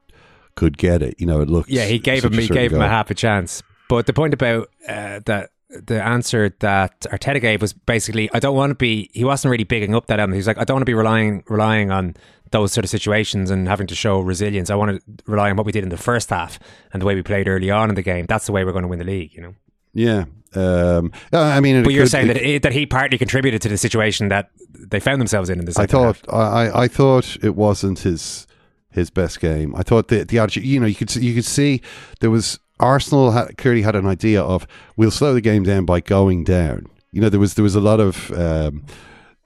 [0.56, 1.14] could get it.
[1.18, 3.14] You know, it looked Yeah, he gave him a he gave him a half a
[3.14, 3.62] chance.
[3.88, 8.56] But the point about uh, that the answer that Arteta gave was basically I don't
[8.56, 10.34] want to be he wasn't really bigging up that element.
[10.34, 12.14] He was like, I don't want to be relying relying on
[12.52, 14.70] those sort of situations and having to show resilience.
[14.70, 16.58] I want to rely on what we did in the first half
[16.92, 18.26] and the way we played early on in the game.
[18.26, 19.54] That's the way we're going to win the league, you know.
[19.92, 23.18] Yeah, um, I mean, it But you're could- saying it- that it, that he partly
[23.18, 26.18] contributed to the situation that they found themselves in in the I second half.
[26.18, 28.46] thought I, I- I thought it wasn't his
[28.90, 29.74] his best game.
[29.76, 31.80] I thought the the attitude, you know, you could see- you could see
[32.20, 36.00] there was Arsenal had, clearly had an idea of we'll slow the game down by
[36.00, 36.86] going down.
[37.12, 38.84] You know, there was there was a lot of um,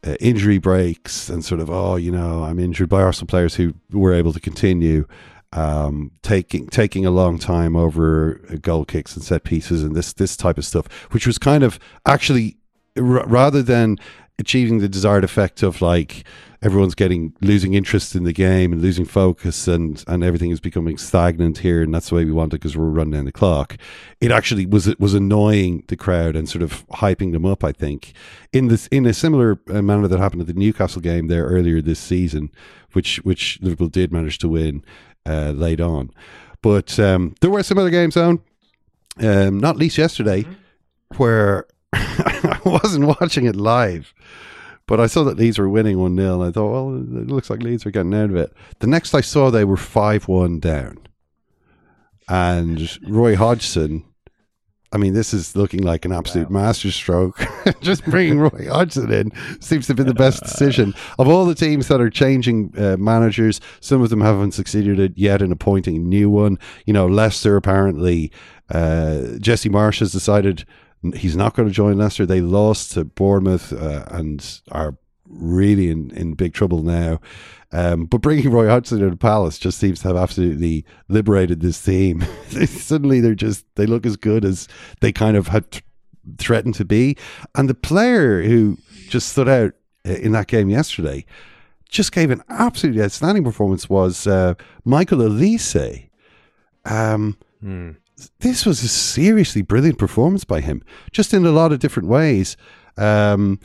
[0.07, 3.75] uh, injury breaks and sort of oh, you know, I'm injured by Arsenal players who
[3.91, 5.07] were able to continue.
[5.53, 10.13] Um, taking taking a long time over uh, goal kicks and set pieces and this
[10.13, 12.57] this type of stuff, which was kind of actually
[12.97, 13.99] r- rather than
[14.41, 16.25] achieving the desired effect of like
[16.65, 20.97] everyone's getting losing interest in the game and losing focus and and everything is becoming
[20.97, 23.77] stagnant here and that's the way we want it because we're running down the clock.
[24.21, 27.73] It actually was it was annoying the crowd and sort of hyping them up i
[27.73, 28.15] think.
[28.53, 31.81] In this in a similar uh, manner that happened at the newcastle game there earlier
[31.81, 32.51] this season
[32.93, 34.83] which which liverpool did manage to win
[35.27, 36.11] uh, late on.
[36.63, 38.41] But um, there were some other games on
[39.21, 40.47] um, not least yesterday
[41.17, 44.15] where I wasn't watching it live,
[44.87, 46.35] but I saw that Leeds were winning 1 0.
[46.35, 48.53] And I thought, well, it looks like Leeds are getting out of it.
[48.81, 50.99] The next I saw, they were 5 1 down.
[52.29, 54.05] And Roy Hodgson,
[54.93, 57.45] I mean, this is looking like an absolute masterstroke.
[57.81, 60.95] Just bringing Roy Hodgson in seems to be the best decision.
[61.19, 65.43] Of all the teams that are changing uh, managers, some of them haven't succeeded yet
[65.43, 66.59] in appointing a new one.
[66.87, 68.31] You know, Leicester apparently,
[68.71, 70.65] uh, Jesse Marsch has decided
[71.13, 72.27] he's not going to join Leicester.
[72.27, 74.97] They lost to Bournemouth uh, and are
[75.29, 77.21] really in, in big trouble now.
[77.73, 81.83] Um, but bringing Roy Hodgson to the Palace just seems to have absolutely liberated this
[81.83, 82.25] team.
[82.67, 84.69] Suddenly they're just, they look as good as
[85.01, 85.85] they kind of had th-
[86.39, 87.17] threatened to be.
[87.55, 89.73] And the player who just stood out
[90.07, 91.25] uh, in that game yesterday
[91.89, 96.09] just gave an absolutely outstanding performance was uh, Michael Olise.
[96.85, 97.37] Um,
[98.41, 100.83] this was a seriously brilliant performance by him,
[101.13, 102.57] just in a lot of different ways.
[102.97, 103.61] Um,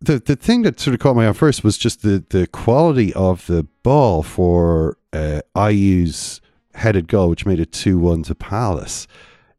[0.00, 3.12] the the thing that sort of caught my eye first was just the the quality
[3.14, 6.40] of the ball for uh, Ayew's
[6.74, 9.06] headed goal, which made it two one to Palace.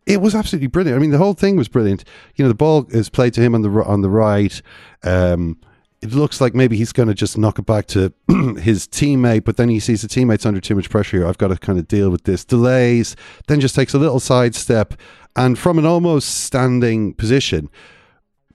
[0.06, 0.97] It was absolutely brilliant.
[0.97, 2.04] I mean, the whole thing was brilliant.
[2.36, 4.62] You know, the ball is played to him on the on the right.
[5.04, 5.58] Um,
[6.03, 8.11] it looks like maybe he's going to just knock it back to
[8.59, 11.27] his teammate, but then he sees the teammate's under too much pressure here.
[11.27, 12.43] I've got to kind of deal with this.
[12.43, 13.15] Delays,
[13.47, 14.95] then just takes a little sidestep,
[15.37, 17.69] and from an almost standing position,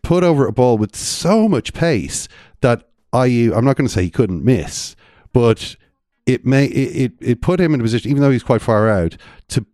[0.03, 2.29] put over a ball with so much pace
[2.61, 4.95] that Ayew, I'm not going to say he couldn't miss,
[5.33, 5.77] but
[6.27, 8.91] it may it, it, it put him in a position, even though he's quite far
[8.91, 9.17] out,
[9.49, 9.65] to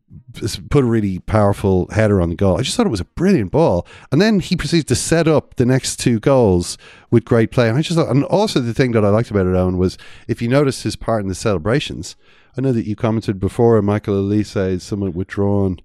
[0.70, 2.59] put a really powerful header on the goal.
[2.59, 3.87] I just thought it was a brilliant ball.
[4.11, 6.77] And then he proceeds to set up the next two goals
[7.11, 7.68] with great play.
[7.68, 9.96] And I just thought, and also the thing that I liked about it, Owen, was
[10.29, 12.16] if you notice his part in the celebrations,
[12.57, 15.81] I know that you commented before, Michael Olise is somewhat withdrawn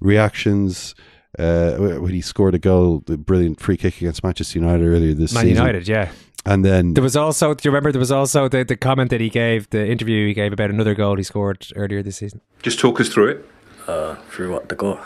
[0.00, 0.94] reactions
[1.38, 5.32] uh, when he scored a goal, the brilliant free kick against Manchester United earlier this
[5.32, 5.56] Man season.
[5.56, 6.10] United, yeah.
[6.46, 9.20] And then There was also, do you remember, there was also the, the comment that
[9.20, 12.40] he gave, the interview he gave about another goal he scored earlier this season.
[12.62, 13.44] Just talk us through it.
[13.90, 14.98] Uh, through what the goal.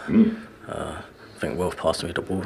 [0.68, 1.00] Uh,
[1.36, 2.44] I think Wolf passed me the ball,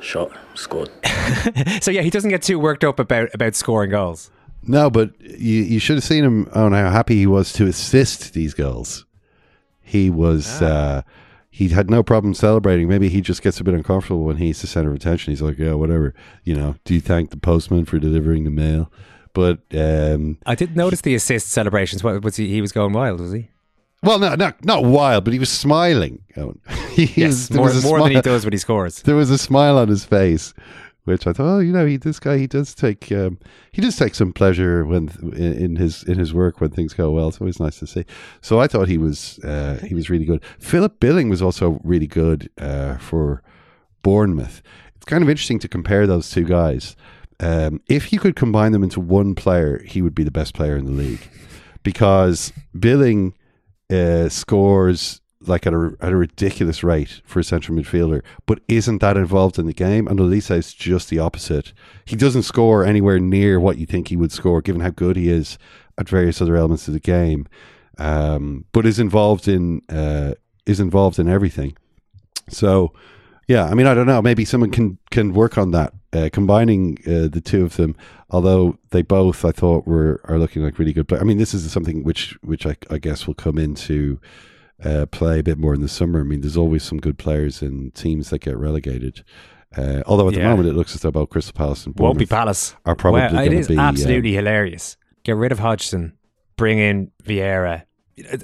[0.00, 0.90] shot, scored.
[1.80, 4.30] so yeah, he doesn't get too worked up about about scoring goals.
[4.62, 8.34] No, but you you should have seen him on how happy he was to assist
[8.34, 9.06] these goals.
[9.80, 11.02] He was uh,
[11.50, 12.88] he had no problem celebrating.
[12.88, 15.32] Maybe he just gets a bit uncomfortable when he's the center of attention.
[15.32, 16.14] He's like, yeah, whatever.
[16.44, 18.92] You know, do you thank the postman for delivering the mail?
[19.32, 22.02] But um, I did notice the assist celebrations.
[22.02, 22.48] What was he?
[22.48, 23.48] He was going wild, was he?
[24.02, 26.22] Well, no, not not wild, but he was smiling.
[26.90, 29.02] He Yes, was- there more, was a more than he smile- does when he scores.
[29.02, 30.52] There was a smile on his face,
[31.04, 33.38] which I thought, oh, you know, he this guy he does take um,
[33.72, 37.10] he does take some pleasure when in, in his in his work when things go
[37.10, 37.28] well.
[37.28, 38.04] It's always nice to see.
[38.42, 40.42] So I thought he was uh, he was really good.
[40.58, 43.42] Philip Billing was also really good uh, for
[44.02, 44.62] Bournemouth.
[44.96, 46.96] It's kind of interesting to compare those two guys.
[47.38, 50.76] Um, if you could combine them into one player, he would be the best player
[50.76, 51.26] in the league
[51.82, 53.32] because Billing
[53.90, 59.00] uh, scores like at a, at a ridiculous rate for a central midfielder, but isn't
[59.00, 60.06] that involved in the game.
[60.06, 61.72] And Olise is just the opposite.
[62.04, 65.30] He doesn't score anywhere near what you think he would score, given how good he
[65.30, 65.56] is
[65.96, 67.46] at various other elements of the game,
[67.98, 70.34] um, but is involved in uh,
[70.66, 71.76] is involved in everything.
[72.48, 72.92] So,
[73.50, 74.22] yeah, I mean, I don't know.
[74.22, 77.96] Maybe someone can can work on that, uh, combining uh, the two of them.
[78.30, 81.08] Although they both, I thought, were are looking like really good.
[81.08, 84.20] But I mean, this is something which which I, I guess will come into
[84.84, 86.20] uh, play a bit more in the summer.
[86.20, 89.24] I mean, there's always some good players in teams that get relegated.
[89.76, 90.50] Uh, although at the Yeah.
[90.50, 92.74] moment it looks as though both Crystal Palace and Won't be Palace.
[92.86, 94.96] are probably Well, going it is be absolutely hilarious.
[95.22, 96.14] Get rid of Hodgson,
[96.56, 97.82] bring in Vieira.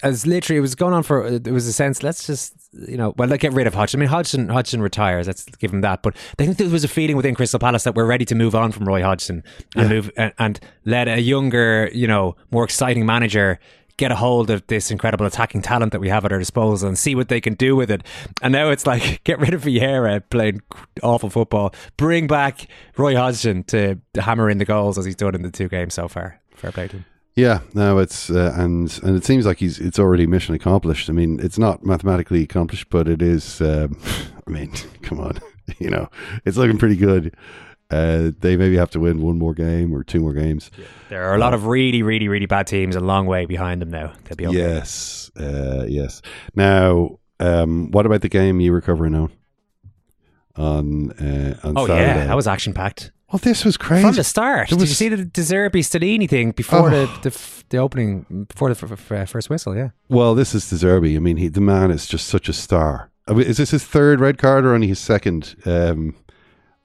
[0.03, 1.27] As literally, it was going on for.
[1.27, 2.03] It was a sense.
[2.03, 2.55] Let's just
[2.89, 3.99] you know, well, like get rid of Hodgson.
[3.99, 5.27] I mean, Hodgson, Hodgson retires.
[5.27, 6.03] Let's give him that.
[6.03, 8.55] But I think there was a feeling within Crystal Palace that we're ready to move
[8.55, 9.43] on from Roy Hodgson
[9.75, 9.95] and Yeah.
[9.95, 13.59] move and, and let a younger, you know, more exciting manager
[13.99, 16.99] get a hold of this incredible attacking talent that we have at our disposal and
[16.99, 18.03] see what they can do with it.
[18.43, 20.61] And now it's like get rid of Vieira playing
[21.03, 22.67] awful football, bring back
[22.99, 26.09] Roy Hodgson to hammer in the goals as he's done in the two games so
[26.09, 26.41] far.
[26.55, 27.05] Fair play to him.
[27.37, 31.11] Yeah, no, it's uh, and and it seems like he's it's already mission accomplished.
[31.11, 33.61] I mean, it's not mathematically accomplished, but it is.
[33.61, 33.99] Um,
[34.47, 34.73] I mean,
[35.03, 35.39] come on,
[35.79, 36.09] you know,
[36.47, 37.37] it's looking pretty good.
[37.91, 40.71] Uh, they maybe have to win one more game or two more games.
[41.09, 43.91] There are a lot of really, really, really bad teams a long way behind them
[43.91, 44.13] now.
[44.25, 44.57] They'll be okay.
[44.57, 46.21] Yes, uh, yes.
[46.55, 49.31] Now, um, what about the game you were covering on
[50.57, 52.21] on uh, on Oh Saturday?
[52.21, 54.69] yeah, that was action packed well, this was crazy from the start.
[54.69, 55.83] There Did was- you see the De Zerbi
[56.15, 56.91] anything before Oh.
[56.91, 57.39] the, the
[57.71, 59.77] the opening before the f- f- first whistle?
[59.77, 59.91] Yeah.
[60.09, 61.17] Well, this is De Zerbi.
[61.17, 63.11] I mean, he, the man is just such a star.
[63.27, 65.57] I mean, is this his third red card or only his second?
[65.67, 66.15] Um,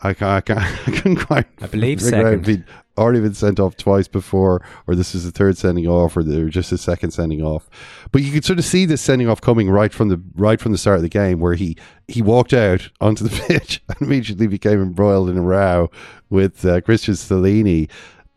[0.04, 0.56] I, ca- I, ca-
[0.88, 1.46] I couldn't quite.
[1.62, 2.48] I believe second.
[2.48, 2.64] He'd
[2.98, 6.44] already been sent off twice before, or this is the third sending off, or, the,
[6.44, 7.70] or just his second sending off.
[8.12, 10.72] But you could sort of see this sending off coming right from the right from
[10.72, 14.48] the start of the game, where he he walked out onto the pitch and immediately
[14.48, 15.90] became embroiled in a row
[16.30, 17.90] with uh, Cristian Stellini.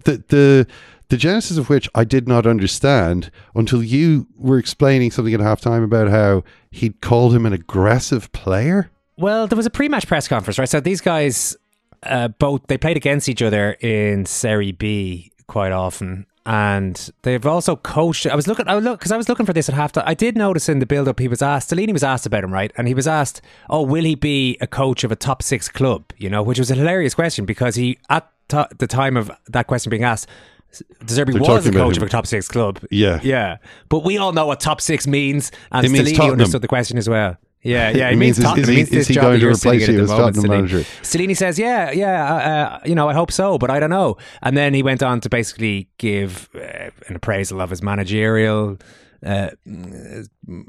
[0.04, 0.66] The the
[1.08, 5.84] the genesis of which I did not understand until you were explaining something at halftime
[5.84, 8.90] about how he'd called him an aggressive player.
[9.16, 10.68] Well, there was a pre-match press conference, right?
[10.68, 11.56] So these guys,
[12.02, 17.76] uh, both they played against each other in Serie B quite often, and they've also
[17.76, 18.26] coached.
[18.26, 20.02] I was looking, I was look because I was looking for this at halftime.
[20.06, 21.70] I did notice in the build-up he was asked.
[21.70, 22.72] Stellini was asked about him, right?
[22.76, 26.04] And he was asked, "Oh, will he be a coach of a top six club?"
[26.18, 29.66] You know, which was a hilarious question because he at t- the time of that
[29.66, 30.28] question being asked.
[31.06, 32.80] De Zerbi was a coach of a top six club.
[32.90, 33.20] Yeah.
[33.22, 33.58] Yeah.
[33.88, 35.52] But we all know what top six means.
[35.70, 37.36] And It Stellini understood the question as well.
[37.64, 38.08] Yeah, yeah.
[38.08, 38.70] It It, means means is- Tottenham.
[38.70, 40.78] is It he- is he going to replace you as the moment, Tottenham manager?
[41.02, 44.16] Stellini says, yeah, yeah, uh, uh, you know, I hope so, but I don't know.
[44.42, 48.76] And then he went on to basically give uh, an appraisal of his managerial
[49.26, 49.48] uh,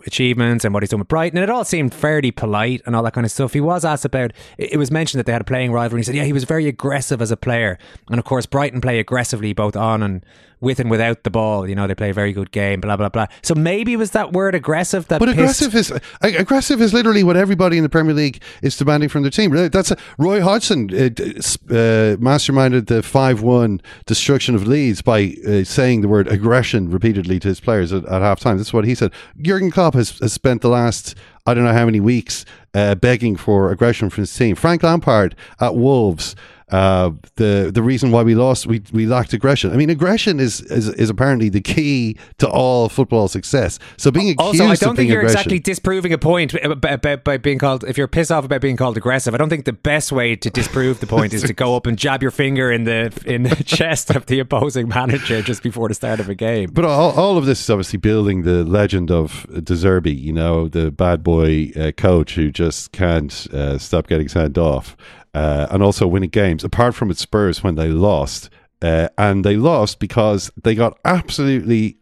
[0.05, 1.37] achievements and what he's done with Brighton.
[1.37, 3.53] And it all seemed fairly polite and all that kind of stuff.
[3.53, 5.99] He was asked about, it was mentioned that they had a playing rivalry.
[5.99, 7.77] And he said, yeah, he was very aggressive as a player.
[8.09, 10.25] And of course, Brighton play aggressively both on and
[10.61, 11.67] with and without the ball.
[11.67, 13.27] You know, they play a very good game, blah, blah, blah.
[13.43, 17.23] So maybe it was that word aggressive that But aggressive is ag- aggressive is literally
[17.23, 19.51] what everybody in the Premier League is demanding from their team.
[19.51, 26.07] That's Roy Hodgson uh, uh, masterminded the five-one destruction of Leeds by uh, saying the
[26.07, 28.57] word aggression repeatedly to his players at, at half time.
[28.57, 29.11] That's what he said.
[29.41, 33.35] Jurgen Klopp has, has spent the last I don't know how many weeks uh, begging
[33.35, 34.55] for aggression from his team.
[34.55, 36.35] Frank Lampard at Wolves
[36.69, 39.71] Uh, the the reason why we lost, we we lacked aggression.
[39.71, 43.77] I mean, aggression is is, is apparently the key to all football success.
[43.97, 47.59] So being accused Also, I don't think you're exactly disproving a point about, by being
[47.59, 47.83] called.
[47.83, 50.49] If you're pissed off about being called aggressive, I don't think the best way to
[50.49, 53.55] disprove the point is to go up and jab your finger in the in the
[53.63, 56.71] chest of the opposing manager just before the start of a game.
[56.73, 60.19] But all, all of this is obviously building the legend of De Zerbi.
[60.19, 64.97] You know, the bad boy uh, coach who just can't uh, stop getting sent off,
[65.35, 66.63] uh, and also winning games.
[66.63, 68.49] Apart from at Spurs when they lost,
[68.81, 71.97] uh, and they lost because they got absolutely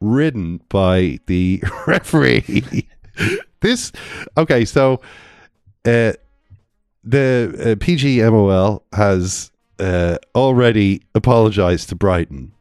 [0.00, 2.88] ridden by the referee.
[3.60, 3.92] this
[4.36, 5.00] okay, so
[5.84, 6.12] uh,
[7.04, 12.52] the uh, PGMOL has uh, already apologized to Brighton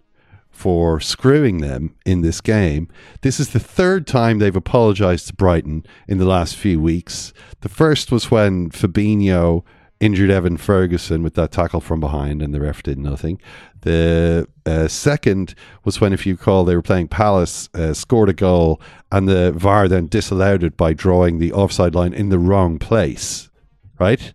[0.51, 2.87] for screwing them in this game.
[3.21, 7.33] This is the third time they've apologized to Brighton in the last few weeks.
[7.61, 9.63] The first was when Fabinho
[10.03, 13.39] injured Evan Ferguson with that tackle from behind, and the ref did nothing.
[13.81, 18.33] The uh, second was when, if you recall, they were playing Palace, uh, scored a
[18.33, 22.79] goal, and the VAR then disallowed it by drawing the offside line in the wrong
[22.79, 23.49] place.
[23.97, 24.33] Right?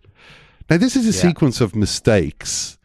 [0.69, 1.29] Now, this is a Yeah.
[1.29, 2.77] sequence of mistakes.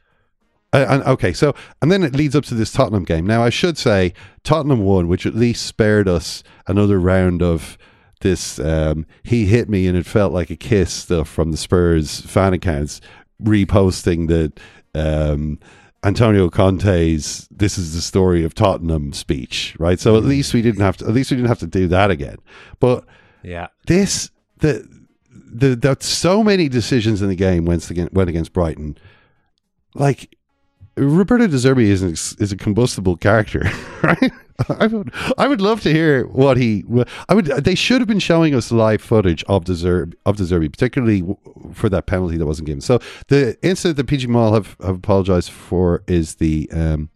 [0.75, 3.25] Uh, and okay, so and then it leads up to this Tottenham game.
[3.27, 7.79] Now I should say Tottenham won, which at least spared us another round of
[8.21, 8.59] this.
[8.59, 12.53] Um, he hit me and it felt like a kiss stuff from the Spurs fan
[12.55, 13.01] accounts
[13.43, 14.61] reposting that
[14.95, 15.59] um,
[16.03, 19.99] Antonio Conte's "This is the story of Tottenham" speech, right?
[19.99, 21.07] So at least we didn't have to.
[21.07, 22.37] At least we didn't have to do that again.
[22.81, 23.05] But
[23.43, 23.69] Yeah.
[23.87, 24.87] this the
[25.31, 28.97] the that so many decisions in the game went against went against Brighton.
[29.95, 30.37] Like
[30.97, 33.63] Roberto De Zerbi is an, is a combustible character,
[34.03, 34.33] right?
[34.69, 36.85] I would I would love to hear what he.
[37.29, 37.47] I would.
[37.47, 41.25] They should have been showing us live footage of Zerbi, of Zerbi, particularly
[41.73, 42.81] for that penalty that wasn't given.
[42.81, 47.11] So the incident that PGMOL have, have apologized for is the um,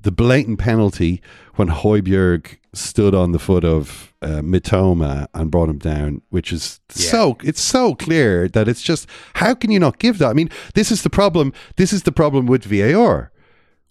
[0.00, 1.20] the blatant penalty
[1.56, 6.80] when Højbjerg stood on the foot of uh, Mitoma and brought him down, which is
[6.88, 10.30] so it's so clear that it's just how can you not give that?
[10.30, 11.52] I mean, this is the problem.
[11.76, 13.30] This is the problem with VAR.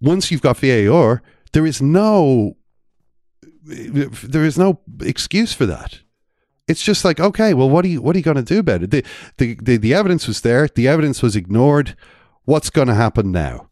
[0.02, 1.22] Once you've got VAR,
[1.54, 2.58] there is no
[3.66, 6.00] there is no excuse for that.
[6.68, 8.84] It's just like okay, well, what are you what are you going to do about
[8.84, 8.92] it?
[8.92, 9.06] The,
[9.38, 10.68] the the the evidence was there.
[10.68, 11.96] The evidence was ignored.
[12.46, 13.70] What's going to happen now?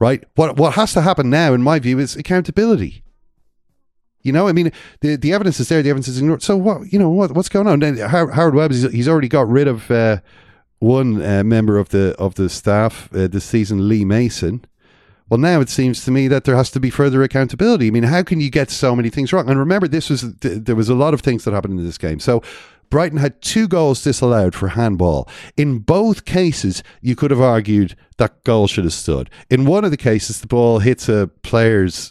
[0.00, 0.24] right?
[0.34, 3.04] What what has to happen now, in my view, is accountability.
[4.22, 6.42] You know, I mean, the the evidence is there, the evidence is ignored.
[6.42, 6.92] So what?
[6.92, 7.80] You know, what what's going on?
[7.96, 10.18] Howard Webb, he's, he's already got rid of uh,
[10.80, 14.64] one uh, member of the of the staff uh, this season, Lee Mason.
[15.30, 17.86] Well, now it seems to me that there has to be further accountability.
[17.86, 19.48] I mean, how can you get so many things wrong?
[19.48, 21.98] And remember, this was th- there was a lot of things that happened in this
[21.98, 22.20] game.
[22.20, 22.42] So.
[22.90, 25.28] Brighton had two goals disallowed for handball.
[25.56, 29.30] In both cases, you could have argued that goal should have stood.
[29.48, 32.10] In one of the cases, the ball hits a player's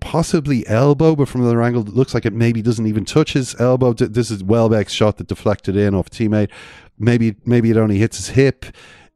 [0.00, 3.58] possibly elbow, but from another angle, it looks like it maybe doesn't even touch his
[3.60, 3.92] elbow.
[3.94, 6.50] This is Welbeck's shot that deflected in off teammate.
[7.00, 8.66] Maybe maybe it only hits his hip.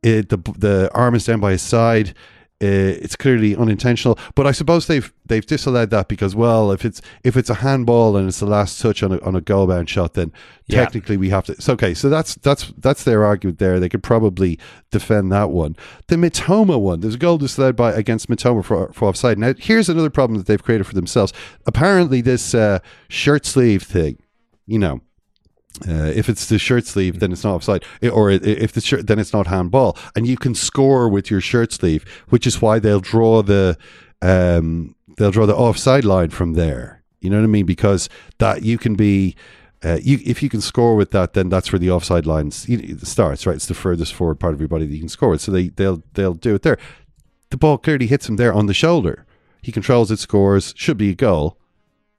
[0.02, 2.14] It, the the arm is down by his side.
[2.62, 7.02] Uh, it's clearly unintentional, but I suppose they've they've disallowed that because well, if it's
[7.22, 9.90] if it's a handball and it's the last touch on a on a goal bound
[9.90, 10.32] shot, then
[10.66, 10.82] Yeah.
[10.82, 11.52] technically we have to.
[11.52, 11.92] It's okay.
[11.92, 13.78] So that's that's that's their argument there.
[13.78, 14.58] They could probably
[14.90, 15.76] defend that one.
[16.06, 19.38] The Mitoma one, there's a goal disallowed by against Mitoma for for offside.
[19.38, 21.34] Now here's another problem that they've created for themselves.
[21.66, 24.16] Apparently, this uh, shirt sleeve thing,
[24.66, 25.02] you know.
[25.86, 27.84] Uh, if it's the shirt sleeve, then it's not offside.
[28.10, 29.96] Or if the shirt, then it's not handball.
[30.14, 33.76] And you can score with your shirt sleeve, which is why they'll draw the
[34.22, 37.02] um, they'll draw the offside line from there.
[37.20, 37.66] You know what I mean?
[37.66, 38.08] Because
[38.38, 39.36] that you can be.
[39.84, 43.46] Uh, you, if you can score with that, then that's where the offside line starts.
[43.46, 45.42] Right, it's the furthest forward part of your body that you can score with.
[45.42, 46.78] So they they'll they'll do it there.
[47.50, 49.26] The ball clearly hits him there on the shoulder.
[49.62, 50.72] He controls it, scores.
[50.76, 51.58] Should be a goal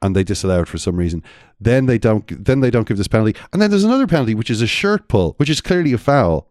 [0.08, 1.22] and they disallow it for some reason.
[1.60, 2.44] Then they don't.
[2.44, 3.40] Then they don't give this penalty.
[3.54, 6.48] And then there's another penalty, which is a shirt pull, which is clearly a foul.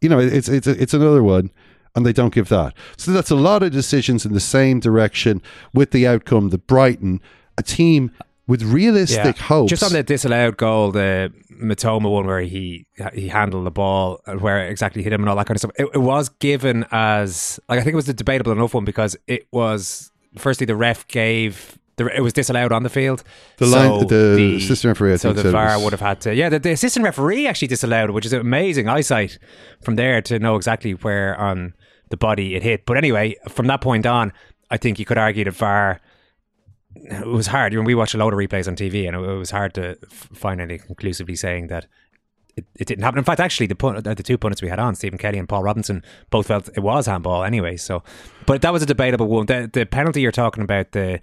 [0.00, 1.50] You know, it's it's it's another one,
[1.96, 2.74] and they don't give that.
[2.96, 5.42] So that's a lot of decisions in the same direction,
[5.72, 7.20] with the outcome that Brighton,
[7.58, 8.12] a team
[8.46, 13.64] with realistic hopes, Just on the disallowed goal, the Mitoma one where he he handled
[13.64, 15.70] the ball and where it exactly hit him and all that kind of stuff.
[15.76, 19.16] It, it was given as like I think it was a debatable enough one because
[19.26, 21.78] it was firstly the ref gave.
[21.96, 23.22] The, it was disallowed on the field.
[23.58, 26.34] The line- the assistant referee, I so think, the VAR would have had to.
[26.34, 29.38] Yeah, the, the assistant referee actually disallowed, which is amazing eyesight
[29.82, 31.72] from there to know exactly where on
[32.10, 32.84] the body it hit.
[32.84, 34.32] But anyway, from that point on,
[34.70, 36.00] I think you could argue that VAR
[36.96, 37.72] it was hard.
[37.72, 39.74] You know, we watch a load of replays on TV, and it, it was hard
[39.74, 41.86] to find anything conclusively saying that
[42.56, 43.18] it, it didn't happen.
[43.18, 45.62] In fact, actually, the pun- the two pundits we had on, Stephen Kelly and Paul
[45.62, 47.76] Robinson, both felt it was handball anyway.
[47.76, 48.02] So,
[48.46, 49.46] but that was a debatable one.
[49.46, 51.20] The, the penalty you're talking about, the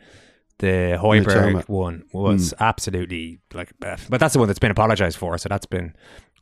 [0.61, 5.37] the Højbjerg one, was absolutely like, uh, but that's the one that's been apologised for.
[5.37, 5.93] So that's been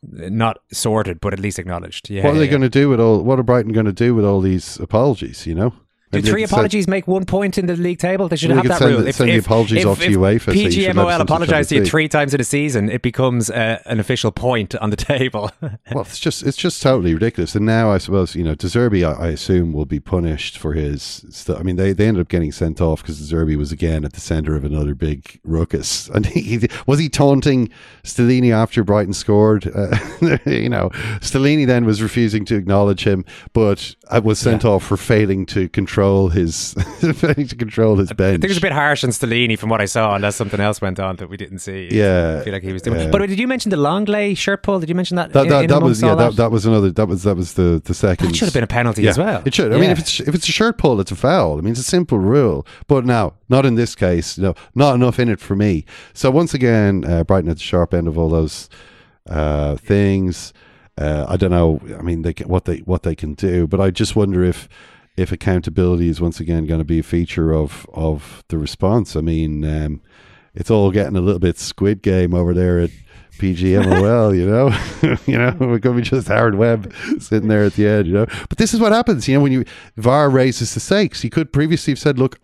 [0.03, 2.09] not sorted, but at least acknowledged.
[2.09, 2.51] Yeah, what are they yeah.
[2.51, 3.23] going to do with all?
[3.23, 5.47] What are Brighton going to do with all these apologies?
[5.47, 5.73] You know,
[6.11, 8.27] Maybe they three apologies make one point in the league table?
[8.27, 9.03] They should have that send rule.
[9.03, 11.67] the- send the apologies off to UEFA, so you should let PGMOL them to apologise
[11.69, 14.95] to you three times in a season, it becomes uh, an official point on the
[15.13, 15.51] table.
[15.61, 17.53] Well, it's just it's just totally ridiculous.
[17.53, 20.73] And now I suppose you know De Zerbi, I, I assume, will be punished for
[20.73, 21.25] his.
[21.29, 24.03] St- I mean, they, they ended up getting sent off because De Zerbi was again
[24.03, 26.09] at the center of another big ruckus.
[26.19, 27.69] And he, he- was he taunting
[28.03, 29.67] Stellini after Brighton scored?
[29.73, 29.95] Uh,
[30.47, 30.89] you know,
[31.19, 35.69] Stellini then was refusing to acknowledge him, but uh, was sent off for failing to
[35.69, 35.98] control
[36.29, 36.73] his
[37.15, 38.29] failing to control his bench.
[38.29, 40.59] I think it was a bit harsh on Stellini from what I saw, unless something
[40.59, 41.89] else went on that we didn't see.
[41.91, 42.99] Yeah, I feel like he was doing.
[42.99, 43.09] yeah.
[43.09, 44.79] But did you mention the Longley shirt pull?
[44.79, 45.33] Did you mention that?
[45.33, 47.53] That, in- that, in that was yeah that, that was another that was that was
[47.53, 49.41] the the second That should have been a penalty Yeah, as well.
[49.45, 49.73] It should.
[49.73, 51.57] I mean, if it's if it's a shirt pull, it's a foul.
[51.57, 52.65] I mean, it's a simple rule.
[52.87, 54.37] But now, not in this case.
[54.37, 55.85] No, not enough in it for me.
[56.13, 58.69] So once again, uh, Brighton at the sharp end of all those
[59.29, 60.53] uh, things.
[60.97, 61.79] Uh, I don't know.
[61.97, 64.67] I mean, they can, what they what they can do, but I just wonder if
[65.19, 69.15] if accountability is once again going to be a feature of of the response.
[69.15, 70.01] I mean, um,
[70.55, 72.91] it's all getting a little bit Squid Game over there at
[73.33, 74.69] PGMOL, you know,
[75.25, 78.25] you know, it could be just Howard Webb sitting there at the end, you know.
[78.47, 79.65] But this is what happens, you know, when you
[79.97, 81.23] VAR raises the stakes.
[81.23, 82.39] You could previously have said, "Look,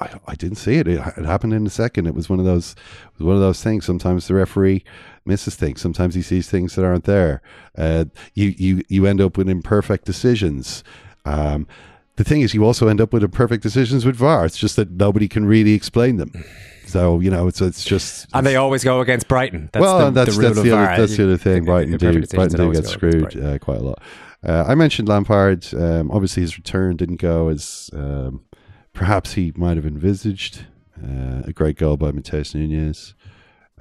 [0.00, 0.88] I, I didn't see it.
[0.88, 1.00] it.
[1.16, 2.06] It happened in a second.
[2.06, 3.84] It was one of those, it was one of those things.
[3.84, 4.84] Sometimes the referee
[5.24, 5.80] misses things.
[5.80, 7.40] Sometimes he sees things that aren't there.
[7.78, 10.82] Uh, you you you end up with imperfect decisions.
[11.24, 11.66] Um,
[12.16, 14.44] the thing is, you also end up with imperfect decisions with VAR.
[14.44, 16.32] It's just that nobody can really explain them.
[16.86, 19.70] So you know, it's it's just and they always go against Brighton.
[19.72, 21.64] That's well, the, that's the that's the other, that's the other thing.
[21.64, 24.02] Brighton do Brighton do get screwed uh, quite a lot.
[24.44, 25.66] Uh, I mentioned Lampard.
[25.74, 28.44] Um, obviously, his return didn't go as um,
[28.92, 30.66] perhaps he might have envisaged.
[31.02, 33.14] Uh, a great goal by Matheus Nunes,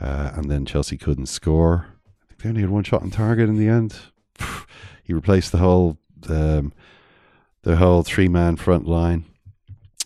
[0.02, 1.88] uh, and then Chelsea couldn't score.
[2.24, 3.96] I think they only had one shot on target in the end.
[5.04, 6.74] He replaced the whole um,
[7.66, 9.26] the whole three man front line.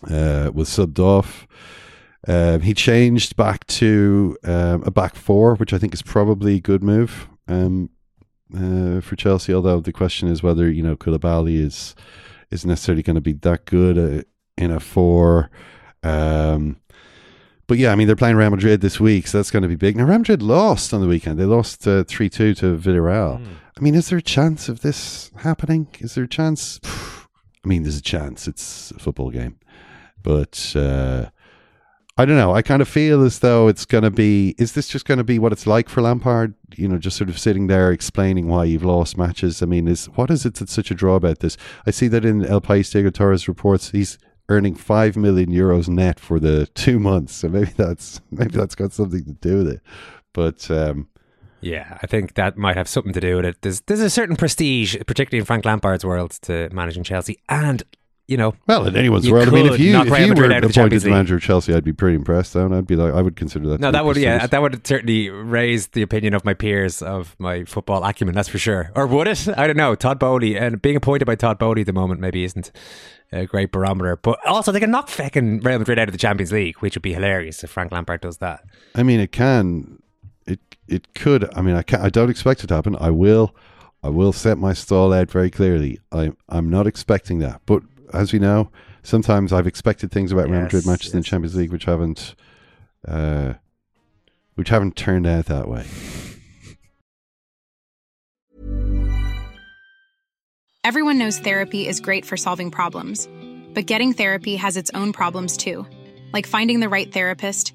[0.02, 1.46] Uh, was subbed off.
[2.26, 6.60] Um, he changed back to um, a back four, which I think is probably a
[6.60, 7.90] good move um,
[8.54, 9.52] uh, for Chelsea.
[9.52, 11.94] Although the question is whether you know Koulibaly is
[12.50, 14.22] is necessarily going to be that good uh,
[14.56, 15.50] in a four.
[16.02, 16.80] Um,
[17.66, 19.76] but yeah, I mean they're playing Real Madrid this week, so that's going to be
[19.76, 19.98] big.
[19.98, 23.46] Now Real Madrid lost on the weekend; they lost three two to Villarreal.
[23.76, 25.88] I mean, is there a chance of this happening?
[25.98, 26.80] Is there a chance?
[27.64, 28.48] I mean, there's a chance.
[28.48, 29.58] It's a football game,
[30.22, 30.74] but.
[30.76, 31.26] Uh,
[32.20, 32.54] I don't know.
[32.54, 34.54] I kind of feel as though it's going to be.
[34.58, 36.52] Is this just going to be what it's like for Lampard?
[36.76, 39.62] You know, just sort of sitting there explaining why you've lost matches.
[39.62, 41.56] I mean, is what is it that's such a draw about this?
[41.86, 44.18] I see that in El País de Torres reports he's
[44.50, 47.36] earning five million euros net for the two months.
[47.36, 49.80] So maybe that's maybe that's got something to do with it.
[50.34, 51.08] But um,
[51.60, 53.62] Yeah, I think that might have something to do with it.
[53.62, 57.82] There's there's a certain prestige, particularly in Frank Lampard's world, to managing Chelsea, and
[58.30, 60.70] you know, well, in anyone's world, I mean, if you if you were out of
[60.70, 61.16] appointed Champions the League.
[61.16, 62.52] manager of Chelsea, I'd be pretty impressed.
[62.52, 63.80] Though, and I'd be like, I would consider that.
[63.80, 67.64] No, that would yeah, that would certainly raise the opinion of my peers of my
[67.64, 68.36] football acumen.
[68.36, 68.92] That's for sure.
[68.94, 69.48] Or would it?
[69.48, 69.96] I don't know.
[69.96, 72.70] Todd Boehly and being appointed by Todd Boehly at the moment maybe isn't
[73.32, 74.16] a great barometer.
[74.16, 77.02] But also they can knock fucking Real Madrid out of the Champions League, which would
[77.02, 78.64] be hilarious if Frank Lampard does that.
[78.94, 79.99] I mean, it can,
[80.46, 81.52] it it could.
[81.56, 82.02] I mean, I can't.
[82.02, 82.96] I don't expect it to happen.
[83.00, 83.54] I will,
[84.02, 85.98] I will set my stall out very clearly.
[86.12, 87.60] I I'm not expecting that.
[87.66, 87.82] But
[88.12, 88.70] as we know,
[89.02, 92.34] sometimes I've expected things about Real Madrid Yes, matches in yes, Champions League which haven't,
[93.06, 93.54] uh,
[94.54, 95.86] which haven't turned out that way.
[100.82, 103.28] Everyone knows therapy is great for solving problems,
[103.74, 105.86] but getting therapy has its own problems too,
[106.32, 107.74] like finding the right therapist,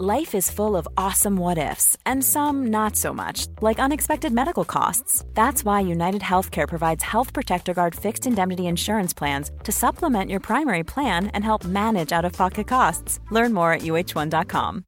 [0.00, 4.64] Life is full of awesome what ifs, and some not so much, like unexpected medical
[4.64, 5.24] costs.
[5.34, 10.38] That's why United Healthcare provides Health Protector Guard fixed indemnity insurance plans to supplement your
[10.38, 13.18] primary plan and help manage out of pocket costs.
[13.32, 14.84] Learn more at uh1.com.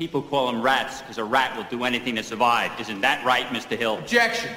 [0.00, 2.72] People call them rats because a rat will do anything to survive.
[2.80, 3.78] Isn't that right, Mr.
[3.78, 3.98] Hill?
[3.98, 4.50] Objection.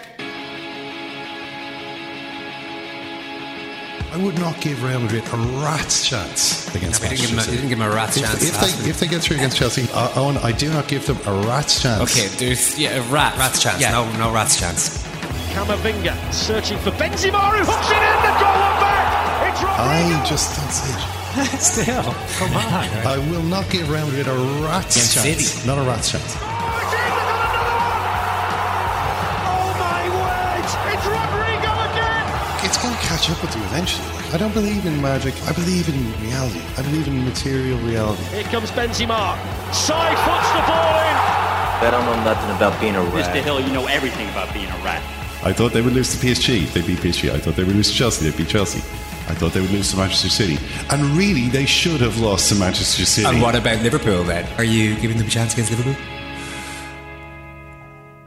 [4.16, 7.28] I would not give Real Madrid a rat's chance against No, but you didn't Manchester
[7.28, 7.52] give 'em a- City.
[7.52, 9.58] you didn't give 'em a rat's if, chance If they, if they get through against
[9.58, 12.02] Chelsea, I, Owen, I do not give them a rat's chance.
[12.16, 13.82] Okay, there's yeah, a rat, rat's chance.
[13.82, 13.92] Yeah.
[13.92, 15.04] No, no rat's chance.
[15.52, 19.52] Camavinga searching for Benzema who hooks it in the goal and back.
[19.52, 20.22] It's Rodrygo.
[20.24, 21.60] I just don't see it.
[21.62, 22.90] Still, come on.
[23.06, 25.46] I will not give Real Madrid a rat's Against chance.
[25.50, 25.68] City.
[25.68, 26.38] Not a rat's chance.
[32.76, 34.06] It's going to catch up with you eventually.
[34.34, 35.34] I don't believe in magic.
[35.48, 36.60] I believe in reality.
[36.76, 38.22] I believe in material reality.
[38.36, 39.40] Here comes Benzema.
[39.74, 41.16] Side foots the ball in.
[41.16, 43.34] I don't know nothing about being a rat.
[43.34, 43.42] Mr.
[43.42, 45.02] Hill, you know everything about being a rat.
[45.46, 46.70] I thought they would lose to PSG.
[46.74, 47.32] They beat PSG.
[47.32, 48.30] I thought they would lose to Chelsea.
[48.30, 48.80] They beat Chelsea.
[49.32, 50.58] I thought they would lose to Manchester City.
[50.90, 53.26] And really, they should have lost to Manchester City.
[53.26, 54.52] And what about Liverpool then?
[54.58, 55.96] Are you giving them a chance against Liverpool?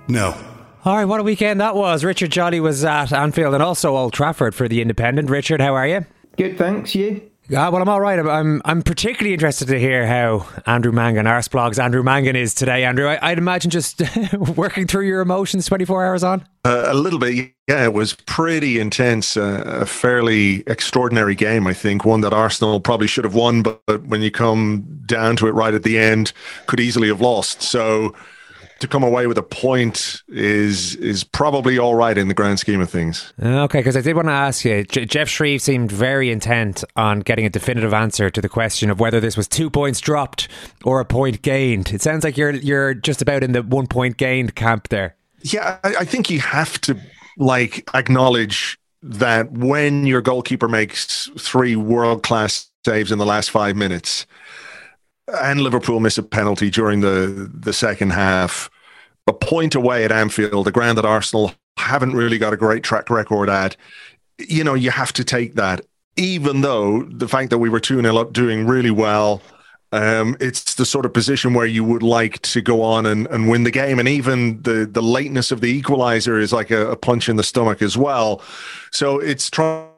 [0.09, 0.48] No.
[0.89, 2.03] All right, what a weekend that was.
[2.03, 5.29] Richard Jolly was at Anfield and also Old Trafford for the Independent.
[5.29, 6.07] Richard, how are you?
[6.39, 6.95] Good, thanks.
[6.95, 7.31] You?
[7.47, 8.19] Yeah, well, I'm all right.
[8.19, 12.85] I'm, I'm, I'm particularly interested to hear how Andrew Mangan, Arseblog's Andrew Mangan is today,
[12.85, 13.07] Andrew.
[13.07, 14.01] I, I'd imagine just
[14.57, 16.43] working through your emotions 24 hours on.
[16.65, 17.85] Uh, a little bit, yeah.
[17.85, 19.37] It was pretty intense.
[19.37, 22.07] Uh, a fairly extraordinary game, I think.
[22.07, 25.53] One that Arsenal probably should have won, but, but when you come down to it
[25.53, 26.33] right at the end,
[26.67, 27.61] could easily have lost.
[27.61, 28.15] So
[28.81, 32.81] to come away with a point is is probably all right in the grand scheme
[32.81, 33.33] of things.
[33.43, 34.85] Okay, because I did want to ask you.
[34.85, 39.01] J- Geoff Shreeves seemed very intent on getting a definitive answer to the question of
[39.01, 40.49] whether this was two points dropped
[40.85, 41.93] or a point gained.
[41.93, 45.17] It sounds like you're you're just about in the one point gained camp there.
[45.43, 46.97] Yeah, I, I think you have to
[47.37, 53.77] like acknowledge that when your goalkeeper makes three world class saves in the last five
[53.77, 54.27] minutes,
[55.43, 58.71] and Liverpool miss a penalty during the the second half,
[59.27, 63.11] a point away at Anfield, a ground that Arsenal haven't really got a great track
[63.11, 63.77] record at.
[64.39, 65.85] You know, you have to take that,
[66.17, 69.43] even though the fact that we were 2 0 up doing really well.
[69.91, 73.49] Um, it's the sort of position where you would like to go on and, and
[73.49, 73.99] win the game.
[73.99, 77.43] And even the, the lateness of the equalizer is like a, a punch in the
[77.43, 78.43] stomach as well.
[78.91, 79.89] So it's trying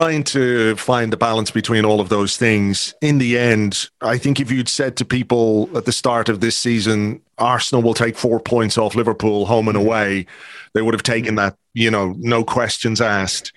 [0.00, 2.94] trying to find the balance between all of those things.
[3.00, 6.56] In the end, I think if you'd said to people at the start of this
[6.56, 10.26] season, Arsenal will take four points off Liverpool home and away,
[10.74, 13.52] they would have taken that, you know, no questions asked.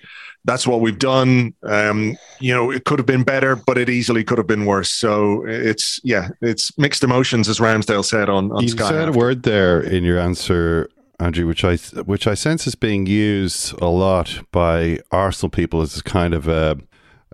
[0.46, 1.52] That's what we've done.
[1.62, 4.88] Um, you know, it could have been better, but it easily could have been worse.
[4.88, 8.88] So it's yeah, it's mixed emotions, as Ramsdale said on, on you Sky.
[8.88, 10.88] said a word there in your answer,
[11.20, 16.00] Andrew, which I which I sense is being used a lot by Arsenal people as
[16.00, 16.78] kind of a,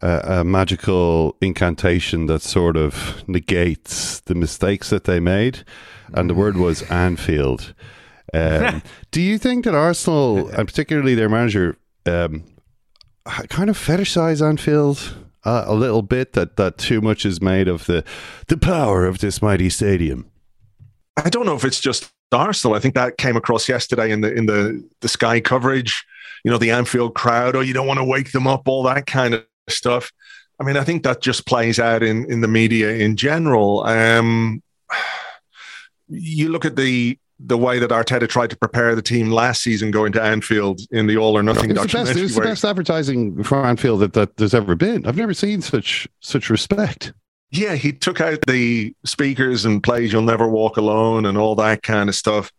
[0.03, 5.65] a, a magical incantation that sort of negates the mistakes that they made,
[6.13, 7.75] and the word was Anfield.
[8.35, 8.83] Um,
[9.13, 12.43] do you think that Arsenal, and particularly their manager, um,
[13.25, 15.17] kind of fetishize Anfield?
[15.45, 18.03] Uh, a little bit that, that too much is made of the
[18.49, 20.29] the power of this mighty stadium.
[21.17, 22.77] I don't know if it's just Arsenal.
[22.77, 26.05] I think that came across yesterday in the in the the Sky coverage.
[26.45, 27.57] You know, the Anfield crowd.
[27.57, 28.69] Oh, you don't want to wake them up.
[28.69, 30.13] All that kind of stuff.
[30.61, 33.85] I mean, I think that just plays out in in the media in general.
[33.85, 34.63] Um,
[36.09, 39.91] you look at the the way that Arteta tried to prepare the team last season
[39.91, 42.23] going to Anfield in the All or Nothing It was, the best, it documentary.
[42.23, 45.05] was the best advertising for Anfield that, that there's ever been.
[45.05, 47.13] I've never seen such such respect.
[47.51, 51.83] Yeah, he took out the speakers and plays You'll Never Walk Alone and all that
[51.83, 52.53] kind of stuff.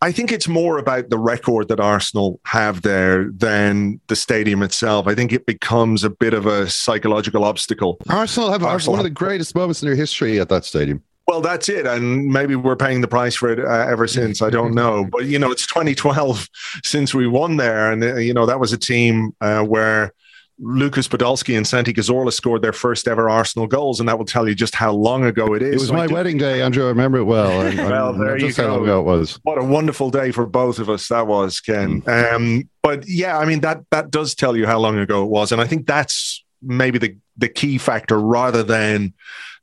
[0.00, 5.06] I think it's more about the record that Arsenal have there than the stadium itself.
[5.06, 7.98] I think it becomes a bit of a psychological obstacle.
[8.10, 11.02] Arsenal have Arsenal one of the greatest moments in their history at that stadium.
[11.26, 11.86] Well, that's it.
[11.86, 14.42] And maybe we're paying the price for it uh, ever since.
[14.42, 15.08] I don't know.
[15.10, 16.48] But, you know, it's 2012
[16.82, 17.90] since we won there.
[17.90, 20.12] And, uh, you know, that was a team uh, where
[20.58, 23.98] Lucas Podolski and Santi Cazorla scored their first ever Arsenal goals.
[23.98, 25.74] And that will tell you just how long ago it is.
[25.74, 26.84] It was So my wedding day, Andrew.
[26.84, 27.54] I remember it well.
[27.64, 28.84] And, well, and there you just how long go.
[28.84, 29.40] ago it was.
[29.42, 32.02] What a wonderful day for both of us that was, Ken.
[32.02, 32.34] Mm.
[32.34, 35.50] Um, but yeah, I mean that that does tell you how long ago it was,
[35.50, 39.14] and I think that's maybe the the key factor rather than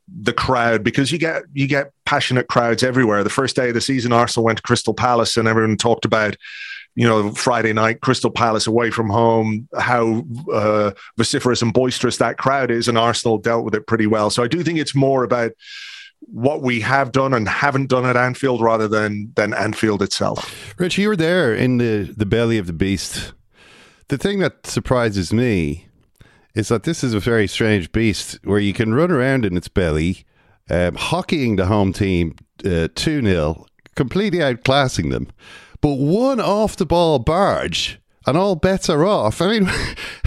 [0.08, 3.24] the crowd because you get you get passionate crowds everywhere.
[3.24, 6.36] The first day of the season, Arsenal went to Crystal Palace, and everyone talked about
[6.96, 12.38] you know Friday night Crystal Palace away from home, how uh, vociferous and boisterous that
[12.38, 14.30] crowd is, and Arsenal dealt with it pretty well.
[14.30, 15.52] So I do think it's more about
[16.20, 20.74] what we have done and haven't done at Anfield rather than than Anfield itself.
[20.78, 23.34] Rich, you were there in the, the belly of the beast.
[24.08, 25.88] The thing that surprises me
[26.54, 29.70] is that this is a very strange beast where you can run around in its
[29.70, 30.26] belly,
[30.70, 32.36] um, hockeying the home team
[32.66, 33.66] uh, 2 0,
[33.96, 35.30] completely outclassing them.
[35.82, 39.42] But one off the ball barge, and all bets are off.
[39.42, 39.66] I mean,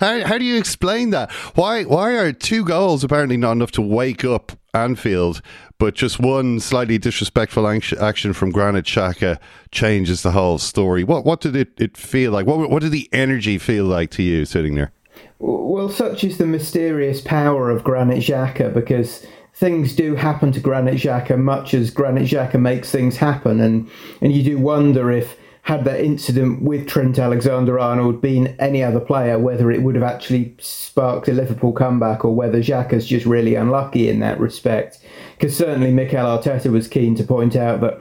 [0.00, 1.30] how, how do you explain that?
[1.54, 5.42] Why why are two goals apparently not enough to wake up Anfield,
[5.78, 9.38] but just one slightly disrespectful action from Granit Xhaka
[9.70, 11.04] changes the whole story?
[11.04, 12.46] What what did it, it feel like?
[12.46, 14.92] What what did the energy feel like to you sitting there?
[15.38, 19.26] Well, such is the mysterious power of Granit Xhaka because
[19.60, 23.88] things do happen to Granit Xhaka much as Granit Xhaka makes things happen, and
[24.22, 28.98] and you do wonder if had that incident with Trent Alexander Arnold been any other
[28.98, 33.54] player, whether it would have actually sparked a Liverpool comeback or whether Xhaka's just really
[33.54, 34.98] unlucky in that respect.
[35.36, 38.00] Because certainly Mikel Arteta was keen to point out that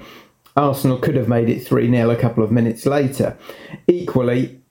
[0.56, 3.38] Arsenal could have made it 3 0 a couple of minutes later.
[3.88, 4.62] Equally,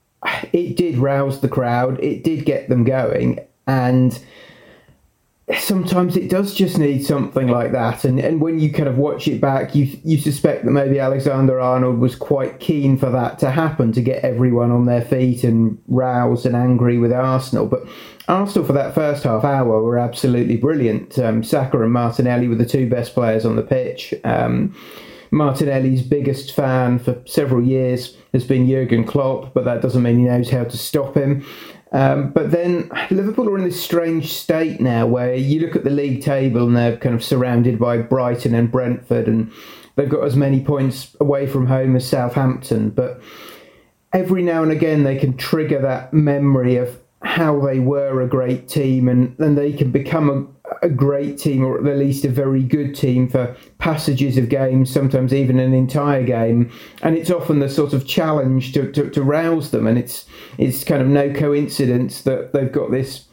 [0.51, 4.19] it did rouse the crowd, it did get them going, and
[5.57, 8.05] sometimes it does just need something like that.
[8.05, 11.59] And and when you kind of watch it back, you you suspect that maybe Alexander
[11.59, 15.81] Arnold was quite keen for that to happen to get everyone on their feet and
[15.87, 17.65] roused and angry with Arsenal.
[17.65, 17.87] But
[18.27, 21.17] Arsenal for that first half hour were absolutely brilliant.
[21.17, 24.13] Um, Saka and Martinelli were the two best players on the pitch.
[24.23, 24.75] Um,
[25.31, 30.25] Martinelli's biggest fan for several years has been Jurgen Klopp, but that doesn't mean he
[30.25, 31.45] knows how to stop him.
[31.91, 35.89] Um, but then Liverpool are in this strange state now where you look at the
[35.89, 39.51] league table and they're kind of surrounded by Brighton and Brentford, and
[39.95, 42.91] they've got as many points away from home as Southampton.
[42.91, 43.21] But
[44.13, 48.69] every now and again, they can trigger that memory of how they were a great
[48.69, 52.63] team and then they can become a, great team or at the least a very
[52.63, 56.71] good team for passages of games, sometimes even an entire game.
[57.01, 59.87] And it's often the sort of challenge to, to, to rouse them.
[59.87, 60.25] And it's,
[60.57, 63.25] it's kind of no coincidence that they've got this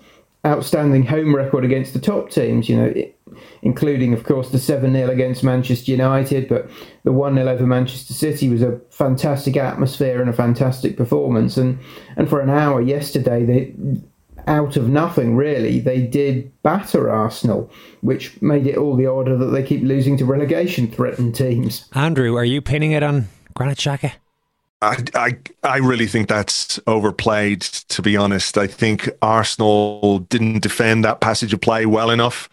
[0.47, 2.94] outstanding home record against the top teams, you know,
[3.62, 6.70] including, of course, the 7 0 against Manchester United, but
[7.03, 11.57] the 1 0 over Manchester City was a fantastic atmosphere and a fantastic performance.
[11.57, 11.78] And,
[12.16, 13.74] and for an hour yesterday, they,
[14.47, 17.70] out of nothing, really, they did batter Arsenal,
[18.01, 21.86] which made it all the odder that they keep losing to relegation threatened teams.
[21.94, 24.12] Andrew, are you pinning it on Granit Xhaka?
[24.82, 28.59] I, I, I really think that's overplayed, to be honest.
[28.59, 32.49] I think Arsenal didn't defend that passage of play well enough.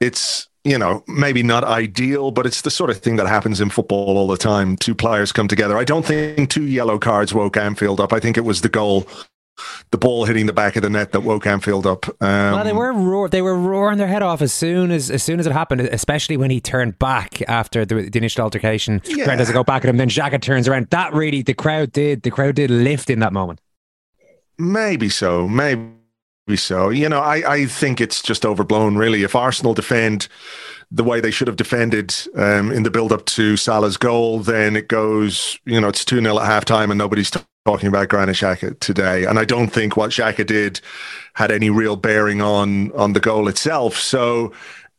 [0.00, 3.70] It's, you know, maybe not ideal, but it's the sort of thing that happens in
[3.70, 4.76] football all the time.
[4.76, 5.76] Two players come together.
[5.76, 8.12] I don't think two yellow cards woke Anfield up.
[8.12, 9.06] I think it was the goal
[9.90, 12.06] the ball hitting the back of the net that woke Anfield up.
[12.20, 15.22] Um, well, they were roar- they were roaring their head off as soon as as
[15.22, 19.00] soon as it happened, especially when he turned back after the, the initial altercation.
[19.04, 19.24] Yeah.
[19.24, 20.88] Trent to go back at him, then Xhaka turns around.
[20.90, 23.60] That really the crowd did the crowd did lift in that moment.
[24.58, 25.92] Maybe so, maybe
[26.56, 26.88] so.
[26.88, 28.96] You know, I I think it's just overblown.
[28.96, 30.28] Really, if Arsenal defend
[30.90, 34.76] the way they should have defended um, in the build up to Salah's goal, then
[34.76, 38.08] it goes, you know, it's 2 0 at half time and nobody's t- talking about
[38.08, 39.24] Granit Xhaka today.
[39.24, 40.80] And I don't think what Xhaka did
[41.34, 43.96] had any real bearing on on the goal itself.
[43.96, 44.52] So,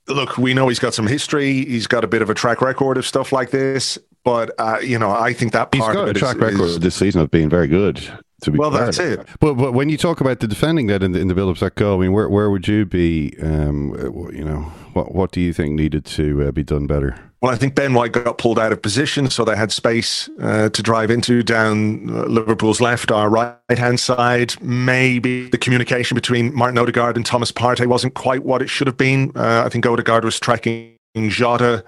[0.07, 1.65] look, we know he's got some history.
[1.65, 3.97] He's got a bit of a track record of stuff like this.
[4.23, 6.79] But uh, you know, I think that part he's got a track is, record is,
[6.79, 8.03] this season of being very good.
[8.41, 9.25] To be well, that's it.
[9.39, 11.57] But but when you talk about the defending that in the, in the build up
[11.57, 13.33] to that goal, I mean, where where would you be?
[13.41, 13.95] Um,
[14.33, 14.63] you know,
[14.93, 17.26] what what do you think needed to uh, be done better?
[17.39, 20.69] Well, I think Ben White got pulled out of position, so they had space uh,
[20.69, 24.59] to drive into down uh, Liverpool's left or right hand side.
[24.59, 28.97] Maybe the communication between Martin Odegaard and Thomas Partey wasn't quite what it should have
[28.97, 29.31] been.
[29.35, 31.83] Uh, I think Odegaard was tracking Jota,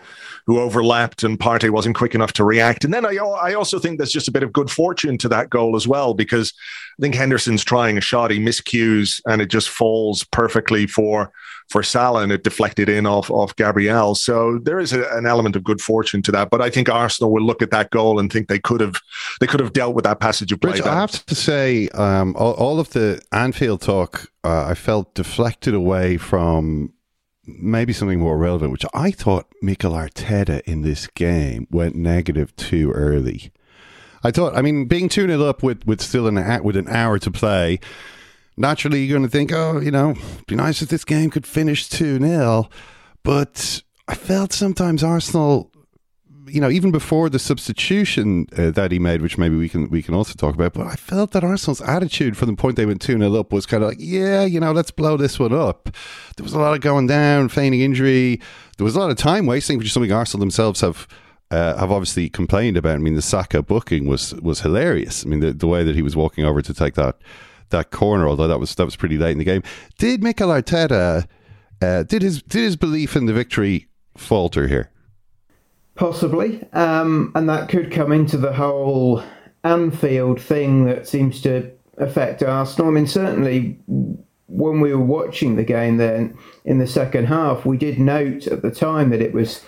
[0.49, 2.83] who overlapped, and Partey wasn't quick enough to react.
[2.83, 5.51] And then I, I also think there's just a bit of good fortune to that
[5.51, 6.53] goal as well, because
[6.97, 11.31] I think Henderson's trying a shot, he miscues, and it just falls perfectly for
[11.69, 14.15] for Salah and it deflected in off, off Gabriel.
[14.15, 16.49] So there is a, an element of good fortune to that.
[16.49, 18.95] But I think Arsenal will look at that goal and think they could have
[19.39, 20.71] they could have dealt with that passage of play.
[20.71, 25.13] Rich, I have to say, um, all, all, of the Anfield talk, uh, I felt
[25.13, 26.91] deflected away from
[27.59, 32.91] maybe something more relevant, which I thought Mikel Arteta in this game went negative too
[32.91, 33.51] early.
[34.23, 37.19] I thought, I mean, being 2 0 up with, with still an, with an hour
[37.19, 37.79] to play,
[38.57, 40.15] naturally you're going to think, oh, you know,
[40.47, 42.69] be nice if this game could finish 2 0.
[43.23, 45.71] But I felt sometimes Arsenal,
[46.49, 50.01] you know, even before the substitution uh, that he made, which maybe we can we
[50.01, 53.01] can also talk about, but I felt that Arsenal's attitude from the point they went
[53.01, 55.89] 2 0 up was kind of like, yeah, you know, let's blow this one up.
[56.37, 58.41] There was a lot of going down, feigning injury.
[58.77, 61.07] There was a lot of time wasting, which is something Arsenal themselves have.
[61.51, 62.93] Uh, have obviously complained about.
[62.93, 65.25] I mean, the Saka booking was was hilarious.
[65.25, 67.17] I mean, the, the way that he was walking over to take that
[67.71, 69.63] that corner, although that was that was pretty late in the game.
[69.97, 71.25] Did Mikel Arteta
[71.81, 73.87] uh, did his did his belief in the victory
[74.17, 74.91] falter here?
[75.99, 79.21] Possibly, um, and that could come into the whole
[79.65, 82.87] Anfield thing that seems to affect Arsenal?
[82.87, 83.77] I mean, certainly
[84.47, 88.61] when we were watching the game then in the second half, we did note at
[88.61, 89.65] the time that it was,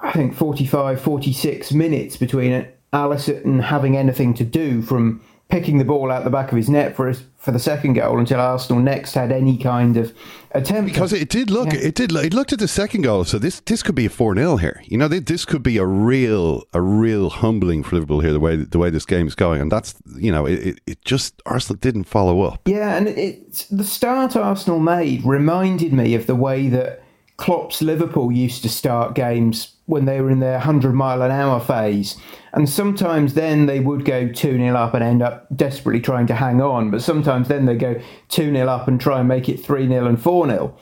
[0.00, 6.10] I think, 45, 46 minutes between Alisson having anything to do from picking the ball
[6.10, 9.14] out the back of his net for his, for the second goal until Arsenal next
[9.14, 10.14] had any kind of
[10.52, 10.92] attempt.
[10.92, 11.80] Because it did look, yeah.
[11.80, 13.24] it did, it looked at the second goal.
[13.24, 14.82] So this this could be a four 0 here.
[14.84, 18.32] You know, this could be a real a real humbling for Liverpool here.
[18.32, 21.40] The way the way this game is going, and that's you know, it, it just
[21.46, 22.60] Arsenal didn't follow up.
[22.68, 27.02] Yeah, and it, the start Arsenal made reminded me of the way that
[27.38, 31.60] Klopp's Liverpool used to start games when they were in their 100 mile an hour
[31.60, 32.16] phase.
[32.52, 36.34] And sometimes then they would go 2 0 up and end up desperately trying to
[36.34, 36.90] hang on.
[36.90, 40.06] But sometimes then they go 2 0 up and try and make it 3 0
[40.06, 40.76] and 4 0.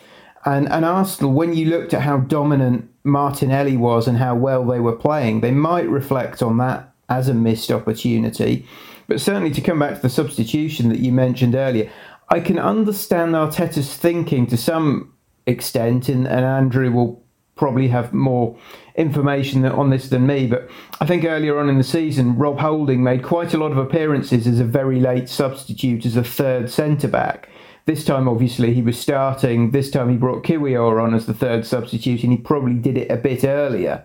[0.45, 4.81] And, and Arsenal, when you looked at how dominant Martinelli was and how well they
[4.81, 8.67] were playing, they might reflect on that as a missed opportunity.
[9.09, 11.91] But certainly to come back to the substitution that you mentioned earlier,
[12.29, 15.15] I can understand Arteta's thinking to some
[15.47, 17.23] extent, and, and Andrew will
[17.59, 18.57] probably have more
[18.95, 20.69] information on this than me, but
[21.01, 24.47] I think earlier on in the season, Rob Holding made quite a lot of appearances
[24.47, 27.49] as a very late substitute as a third centre back.
[27.85, 29.71] This time, obviously, he was starting.
[29.71, 33.11] This time, he brought Kiwior on as the third substitute, and he probably did it
[33.11, 34.05] a bit earlier.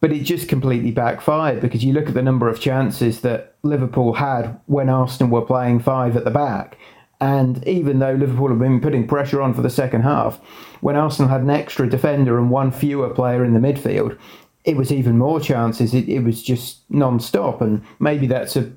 [0.00, 4.14] But it just completely backfired because you look at the number of chances that Liverpool
[4.14, 6.78] had when Arsenal were playing five at the back,
[7.24, 10.36] and even though Liverpool have been putting pressure on for the second half,
[10.82, 14.18] when Arsenal had an extra defender and one fewer player in the midfield,
[14.64, 15.94] it was even more chances.
[15.94, 18.70] It, it was just non-stop, and maybe that's a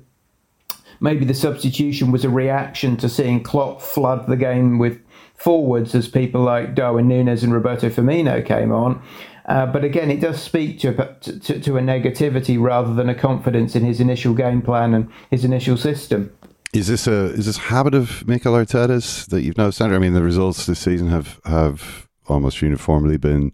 [0.98, 4.98] maybe the substitution was a reaction to seeing Klopp flood the game with
[5.34, 9.02] forwards as people like Darwin Nunez and Roberto Firmino came on.
[9.44, 13.76] Uh, but again, it does speak to, to, to a negativity rather than a confidence
[13.76, 16.32] in his initial game plan and his initial system.
[16.74, 19.80] Is this a is this habit of Mikel Arteta's that you've noticed?
[19.80, 23.52] I mean, the results this season have have almost uniformly been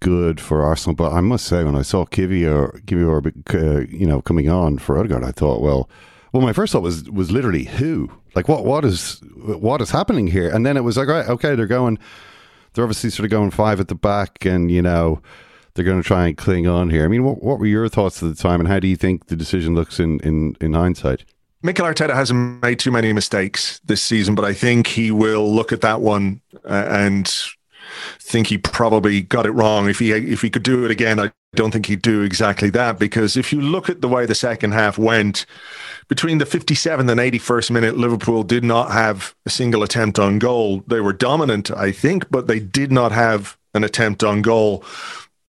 [0.00, 0.94] good for Arsenal.
[0.94, 4.98] But I must say, when I saw Kiwior, Kiwior, uh, you know, coming on for
[4.98, 5.88] Odegaard, I thought, well,
[6.32, 10.26] well, my first thought was was literally who, like, what what is what is happening
[10.26, 10.50] here?
[10.50, 11.98] And then it was like, right, okay, they're going,
[12.72, 15.22] they're obviously sort of going five at the back, and you know,
[15.74, 17.04] they're going to try and cling on here.
[17.04, 19.26] I mean, what what were your thoughts at the time, and how do you think
[19.26, 21.24] the decision looks in in in hindsight?
[21.62, 25.72] Mikel Arteta hasn't made too many mistakes this season, but I think he will look
[25.72, 27.30] at that one uh, and
[28.20, 29.88] think he probably got it wrong.
[29.88, 32.98] If he if he could do it again, I don't think he'd do exactly that
[32.98, 35.46] because if you look at the way the second half went,
[36.08, 40.82] between the 57th and 81st minute, Liverpool did not have a single attempt on goal.
[40.86, 44.84] They were dominant, I think, but they did not have an attempt on goal.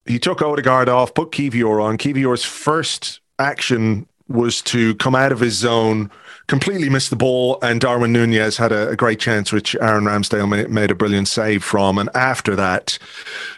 [0.06, 1.98] He took Odegaard off, put Kiwior on.
[1.98, 6.10] Kiwior's first action was to come out of his zone,
[6.48, 10.50] completely miss the ball, and Darwin Nunez had a, a great chance, which Aaron Ramsdale
[10.50, 11.98] made, made, a brilliant save from.
[11.98, 12.98] And after that,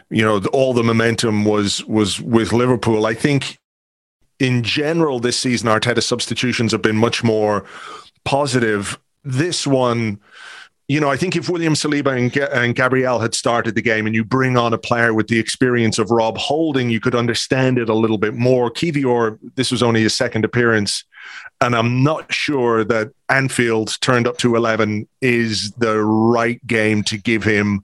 [0.10, 3.06] you know, all the momentum was was with Liverpool.
[3.06, 3.60] I think
[4.40, 7.66] in general this season, Arteta substitutions have been much more
[8.24, 9.00] positive.
[9.24, 10.20] This one
[10.88, 14.16] you know, I think if William Saliba and, and Gabriel had started the game and
[14.16, 17.90] you bring on a player with the experience of Rob Holding, you could understand it
[17.90, 18.72] a little bit more.
[18.72, 21.04] Kiwior, this was only his second appearance.
[21.60, 27.18] And I'm not sure that Anfield turned up to 11 is the right game to
[27.18, 27.84] give him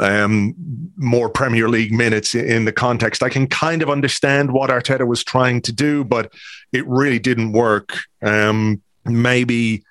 [0.00, 0.54] um,
[0.96, 3.22] more Premier League minutes in the context.
[3.22, 6.32] I can kind of understand what Arteta was trying to do, but
[6.72, 7.98] it really didn't work.
[8.22, 9.84] Um, maybe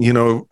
[0.00, 0.46] you know,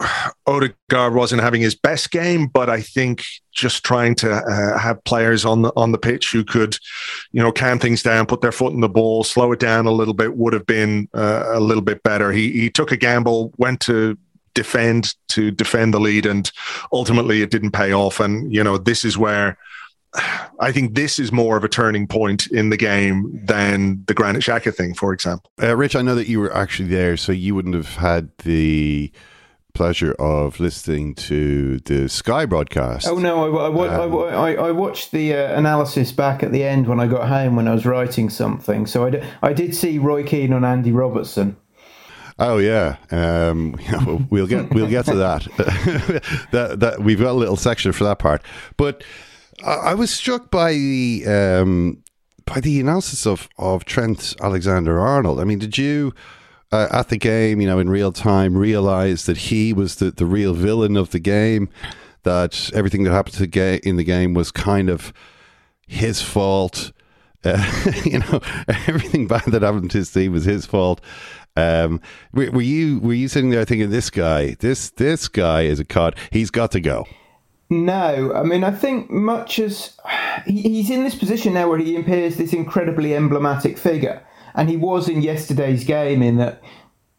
[0.46, 5.46] Odegaard wasn't having his best game, but I think just trying to uh, have players
[5.46, 6.76] on the on the pitch who could,
[7.32, 9.90] you know, calm things down, put their foot in the ball, slow it down a
[9.90, 12.30] little bit would have been uh, a little bit better.
[12.30, 14.18] He he took a gamble, went to
[14.53, 16.51] defend to defend the lead, and
[16.92, 18.20] ultimately it didn't pay off.
[18.20, 19.57] And you know, this is where.
[20.61, 24.42] I think this is more of a turning point in the game than the Granit
[24.42, 25.53] Xhaka thing, for example.
[25.62, 29.12] Uh, Rich, I know that you were actually there, so you wouldn't have had the
[29.78, 33.06] pleasure of listening to the Sky broadcast.
[33.06, 36.88] Oh no, I, I, um, I, I watched the uh, analysis back at the end
[36.88, 38.86] when I got home when I was writing something.
[38.86, 41.56] So I, d- I did see Roy Keane on Andy Robertson.
[42.40, 43.76] Oh yeah, um,
[44.30, 45.46] we'll get we'll get to that.
[46.50, 46.80] that.
[46.80, 48.42] That we've got a little section for that part.
[48.76, 49.04] But
[49.64, 52.02] I, I was struck by the um,
[52.46, 55.38] by the analysis of of Trent Alexander Arnold.
[55.38, 56.14] I mean, did you?
[56.72, 60.26] Uh, at the game, you know, in real time, realized that he was the, the
[60.26, 61.68] real villain of the game,
[62.24, 65.12] that everything that happened to ga- in the game was kind of
[65.86, 66.92] his fault.
[67.44, 68.40] Uh, you know,
[68.86, 71.00] everything bad that happened to his team was his fault.
[71.56, 72.00] Um,
[72.32, 75.84] were, were you were you sitting there thinking this guy, this this guy is a
[75.84, 76.14] cod.
[76.30, 77.06] He's got to go.
[77.70, 79.96] No, I mean, I think much as
[80.46, 84.22] he, he's in this position now where he appears this incredibly emblematic figure,
[84.55, 86.62] and he was in yesterday's game in that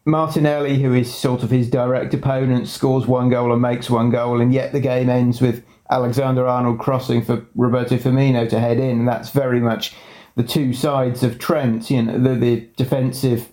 [0.04, 4.40] Martinelli, who is sort of his direct opponent, scores one goal and makes one goal,
[4.40, 9.00] and yet the game ends with Alexander Arnold crossing for Roberto Firmino to head in,
[9.00, 9.94] and that's very much
[10.36, 13.48] the two sides of Trent, you know, the, the defensive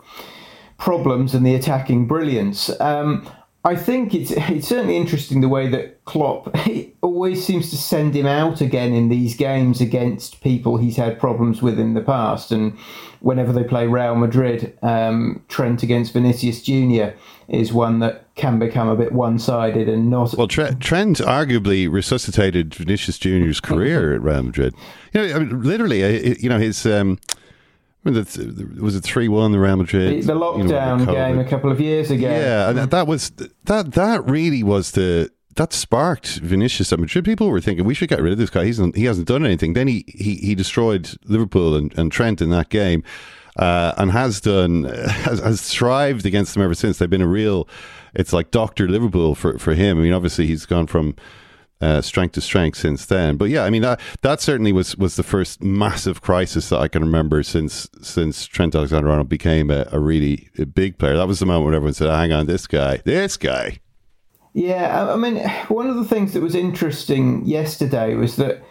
[0.78, 2.69] problems and the attacking brilliance.
[2.80, 3.28] Um,
[3.65, 6.55] I think it's it's certainly interesting the way that Klopp
[7.01, 11.61] always seems to send him out again in these games against people he's had problems
[11.61, 12.51] with in the past.
[12.51, 12.77] And
[13.19, 17.15] whenever they play Real Madrid, um, Trent against Vinicius Junior
[17.47, 20.33] is one that can become a bit one-sided and not.
[20.35, 24.75] Well, Trent, Trent arguably resuscitated Vinicius Junior's career at Real Madrid.
[25.13, 26.85] You know, I mean, literally, uh, you know his.
[26.85, 27.19] Um,
[28.15, 30.23] was it three one the Real Madrid?
[30.23, 32.29] The, the lockdown you know, game a couple of years ago.
[32.29, 33.31] Yeah, and that was
[33.65, 33.93] that.
[33.93, 37.25] That really was the that sparked Vinicius at Madrid.
[37.25, 38.65] People were thinking we should get rid of this guy.
[38.65, 39.73] He's he hasn't done anything.
[39.73, 43.03] Then he he, he destroyed Liverpool and, and Trent in that game,
[43.57, 46.97] uh, and has done has, has thrived against them ever since.
[46.97, 47.67] They've been a real.
[48.13, 49.99] It's like Doctor Liverpool for for him.
[49.99, 51.15] I mean, obviously he's gone from
[51.82, 53.38] uh, strength to strength since then.
[53.38, 56.88] But yeah, I mean that that certainly was was the first massive crisis that I
[56.88, 61.17] can remember since since Trent Alexander-Arnold became a, a really a big player.
[61.17, 63.80] That was the moment when everyone said, "Hang on, this guy, this guy."
[64.53, 68.63] Yeah, I mean, one of the things that was interesting yesterday was that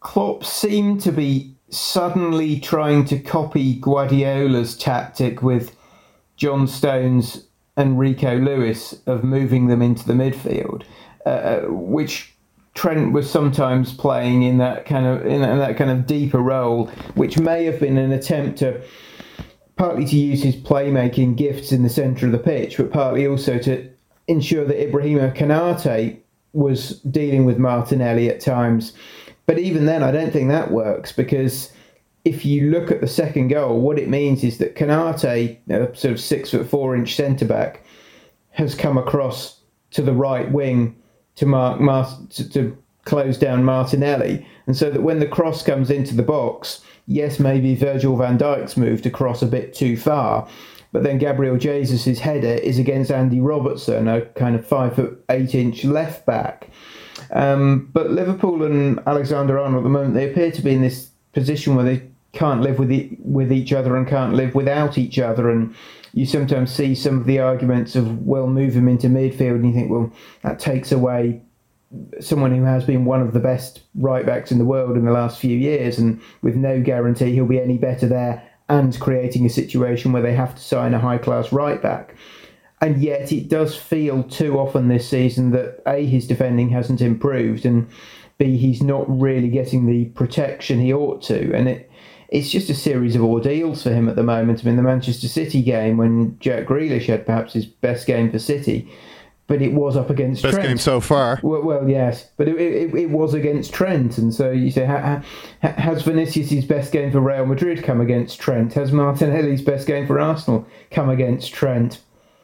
[0.00, 5.76] Klopp seemed to be suddenly trying to copy Guardiola's tactic with
[6.36, 7.46] John Stones
[7.76, 10.82] and Rico Lewis of moving them into the midfield,
[11.24, 12.34] uh, which
[12.80, 17.38] Trent was sometimes playing in that kind of in that kind of deeper role, which
[17.38, 18.80] may have been an attempt to
[19.76, 23.58] partly to use his playmaking gifts in the centre of the pitch, but partly also
[23.58, 23.86] to
[24.28, 26.20] ensure that Ibrahima Konaté
[26.54, 28.94] was dealing with Martinelli at times.
[29.44, 31.70] But even then, I don't think that works because
[32.24, 36.14] if you look at the second goal, what it means is that Kanate, a sort
[36.14, 37.84] of six foot four inch centre back,
[38.52, 39.60] has come across
[39.90, 40.96] to the right wing
[41.40, 41.80] to mark
[42.30, 42.76] to, to
[43.06, 47.74] close down Martinelli, and so that when the cross comes into the box, yes, maybe
[47.74, 50.46] Virgil van Dijk's moved across a bit too far,
[50.92, 55.54] but then Gabriel Jesus' header is against Andy Robertson, a kind of five foot eight
[55.54, 56.68] inch left back.
[57.30, 61.10] Um, but Liverpool and Alexander Arnold at the moment they appear to be in this
[61.32, 65.18] position where they can't live with it, with each other and can't live without each
[65.18, 65.74] other and
[66.12, 69.72] you sometimes see some of the arguments of well move him into midfield and you
[69.72, 71.42] think well that takes away
[72.20, 75.10] someone who has been one of the best right backs in the world in the
[75.10, 79.50] last few years and with no guarantee he'll be any better there and creating a
[79.50, 82.14] situation where they have to sign a high class right back.
[82.80, 87.66] And yet it does feel too often this season that a his defending hasn't improved
[87.66, 87.88] and
[88.38, 91.89] b he's not really getting the protection he ought to and it
[92.30, 94.60] it's just a series of ordeals for him at the moment.
[94.62, 98.38] I mean, the Manchester City game when Jack Grealish had perhaps his best game for
[98.38, 98.90] City,
[99.48, 100.68] but it was up against best Trent.
[100.68, 101.40] game so far.
[101.42, 104.84] Well, well yes, but it, it, it, was against Trent, and so you say,
[105.60, 108.74] has Vinicius' best game for Real Madrid come against Trent?
[108.74, 112.00] Has Martinelli's best game for Arsenal come against Trent?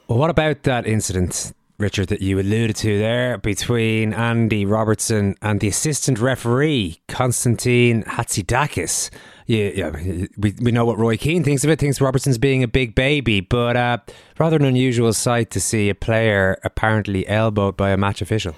[0.09, 5.61] Well, what about that incident Richard, that you alluded to there between Andy Robertson and
[5.61, 9.11] the assistant referee, Constantine Hatzidakis
[9.47, 12.69] yeah, yeah, we, we know what Roy Keane thinks of it, thinks Robertson's being a
[12.69, 13.99] big baby, but uh,
[14.39, 18.57] rather an unusual sight to see a player apparently elbowed by a match official.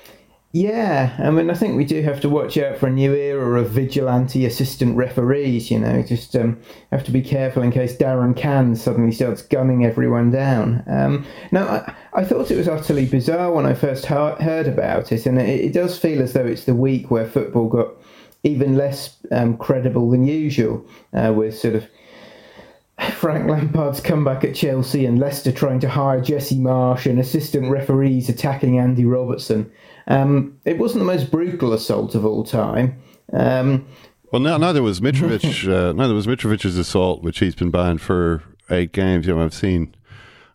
[0.52, 3.60] Yeah, I mean, I think we do have to watch out for a new era
[3.60, 5.70] of vigilante assistant referees.
[5.70, 6.58] You know, just um,
[6.90, 10.82] have to be careful in case Darren Cann suddenly starts gunning everyone down.
[10.86, 15.26] Um, now, I, I, thought it was utterly bizarre when I first heard about it,
[15.26, 17.88] and it, it does feel as though it's the week where football got
[18.48, 21.86] even less um, credible than usual, uh, with sort of
[23.12, 28.28] Frank Lampard's comeback at Chelsea and Leicester trying to hire Jesse Marsch and assistant referees
[28.28, 29.70] attacking Andy Robertson.
[30.08, 33.00] Um, it wasn't the most brutal assault of all time.
[33.32, 33.86] Um,
[34.32, 35.68] well, no, neither was Mitrovic.
[35.72, 39.26] uh, neither was Mitrovic's assault, which he's been banned for eight games.
[39.26, 39.94] You know, I've seen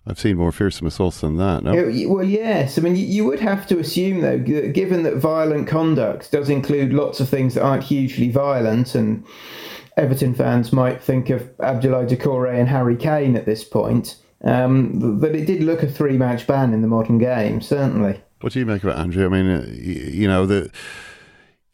[0.06, 1.64] I've seen more fearsome assaults than that.
[1.64, 1.74] No?
[2.10, 2.78] Well, yes.
[2.78, 6.91] I mean, you would have to assume, though, that given that violent conduct does include
[6.91, 9.26] lots of things that aren't hugely violent, and
[9.95, 15.36] Everton fans might think of Abdoulaye Doucouré and Harry Kane at this point, um, that
[15.36, 18.22] it did look a three match ban in the modern game, certainly.
[18.41, 19.26] What do you make of it, Andrew?
[19.26, 20.70] I mean, you know, the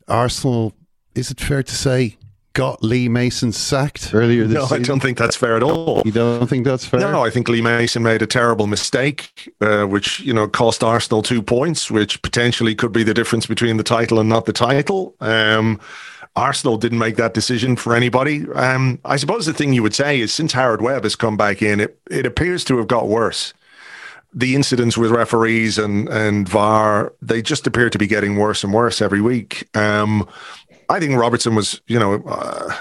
[0.07, 0.75] Arsenal,
[1.15, 2.18] is it fair to say,
[2.59, 4.83] got Lee Mason sacked earlier this No, season?
[4.83, 6.01] I don't think that's fair at all.
[6.05, 6.99] You don't think that's fair?
[6.99, 11.21] No, I think Lee Mason made a terrible mistake, uh, which you know cost Arsenal
[11.21, 15.15] two points, which potentially could be the difference between the title and not the title.
[15.21, 15.79] Um,
[16.35, 18.45] Arsenal didn't make that decision for anybody.
[18.53, 21.61] Um, I suppose the thing you would say is since Howard Webb has come back
[21.61, 23.53] in, it, it appears to have got worse.
[24.31, 28.71] The incidents with referees and and VAR, they just appear to be getting worse and
[28.73, 29.67] worse every week.
[29.75, 30.27] Um,
[30.89, 32.73] I think Robertson was, you know, uh,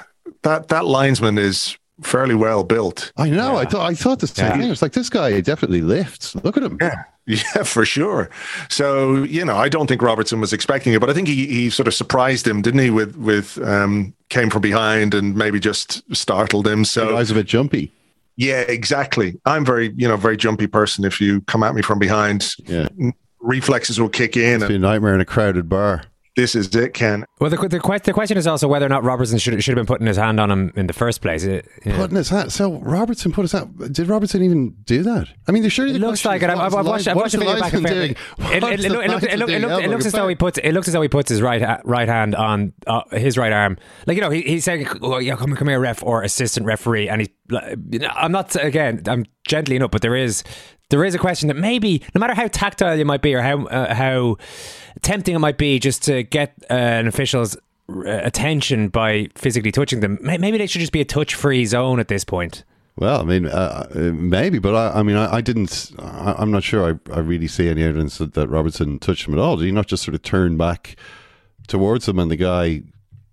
[0.43, 3.13] that that linesman is fairly well built.
[3.17, 3.57] I know.
[3.57, 4.53] I thought I thought the same Yeah.
[4.53, 4.63] thing.
[4.67, 6.35] It was like this guy definitely lifts.
[6.37, 6.79] Look at him.
[6.81, 7.03] Yeah.
[7.31, 8.31] Yeah, for sure.
[8.71, 11.69] So, you know, I don't think Robertson was expecting it, but I think he, he
[11.69, 12.89] sort of surprised him, didn't he?
[12.89, 16.79] With with um came from behind and maybe just startled him.
[16.81, 17.93] The So guy's a bit jumpy.
[18.37, 19.39] yeah, exactly.
[19.45, 21.05] I'm very, you know, very jumpy person.
[21.05, 22.89] If you come at me from behind, Yeah.
[23.41, 24.63] reflexes will kick in.
[24.63, 26.05] It's been And a nightmare in a crowded bar.
[26.39, 27.25] This is it, Ken.
[27.41, 29.93] Well, the, the, the question is also whether or not Robertson should, should have been
[29.93, 31.43] putting his hand on him in the first place.
[31.43, 31.97] It, yeah.
[31.97, 32.53] Putting his hand.
[32.53, 33.93] So Robertson put his hand.
[33.93, 35.27] Did Robertson even do that?
[35.49, 36.51] I mean, there's surely It the looks like it.
[36.51, 38.39] I've, I've watched, I've watched the the video back and linesman forth.
[38.39, 38.57] doing?
[38.57, 39.63] It, it, it, look- it, looked- it, linesman it, doing?
[39.63, 41.43] looked- it Elbow looks as though he puts it looks as though he puts his
[41.43, 43.77] right right hand on uh, his right arm.
[44.07, 47.09] Like you know, he, he's saying, "Oh yeah, come, come here, ref or assistant referee,"
[47.09, 47.29] and he's.
[47.51, 49.03] like, you know, I'm not again.
[49.09, 50.45] I'm gently enough, but there is
[50.91, 53.67] there is a question that maybe no matter how tactile you might be or how
[53.67, 54.37] uh, how
[55.03, 57.57] tempting it might be just to get uh, an official's
[57.91, 61.99] uh, attention by physically touching them, maybe they should just be a touch free zone
[61.99, 62.65] at this point.
[62.97, 65.93] Well, I mean, uh, uh, maybe, but I, I mean, I, I didn't.
[66.01, 66.85] I, I'm not sure.
[66.85, 69.57] I, I really see any evidence that, that Robertson touched him at all.
[69.57, 70.97] Did he not just sort of turn back
[71.69, 72.83] towards him and the guy?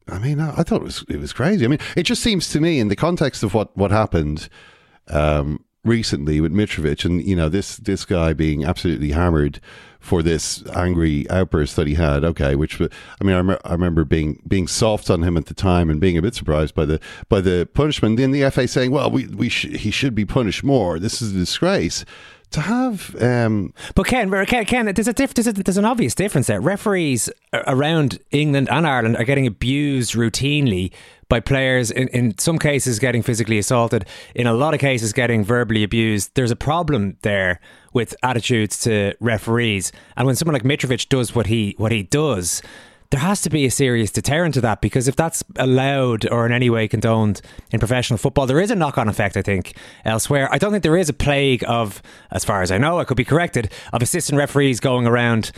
[0.07, 1.65] I mean, I, I thought it was it was crazy.
[1.65, 4.49] I mean, it just seems to me in the context of what what happened
[5.07, 9.61] um, recently with Mitrovic, and you know this this guy being absolutely hammered
[9.99, 12.23] for this angry outburst that he had.
[12.23, 15.53] Okay, which I mean, I, rem- I remember being being soft on him at the
[15.53, 18.17] time and being a bit surprised by the by the punishment.
[18.17, 20.99] Then the FA saying, "Well, we we sh- he should be punished more.
[20.99, 22.03] This is a disgrace."
[22.51, 26.13] To have um, But Ken, Ken, Ken there's a diff- there's, a, there's an obvious
[26.13, 26.61] difference there.
[26.61, 30.91] Referees around England and Ireland are getting abused routinely
[31.29, 31.91] by players.
[31.91, 34.05] In, in some cases, getting physically assaulted.
[34.33, 36.31] In a lot of cases, getting verbally abused.
[36.35, 37.59] There's a problem there
[37.93, 39.91] with attitudes to referees.
[40.17, 42.61] And when someone like Mitrovic does what he what he does.
[43.11, 46.51] There has to be a serious deterrent to that because if that's allowed or in
[46.51, 47.39] any way condoned
[47.71, 50.49] in professional football, there is a knock on effect, I think, elsewhere.
[50.51, 52.01] I don't think there is a plague of,
[52.31, 55.51] as far as I know, I could be corrected, of assistant referees going around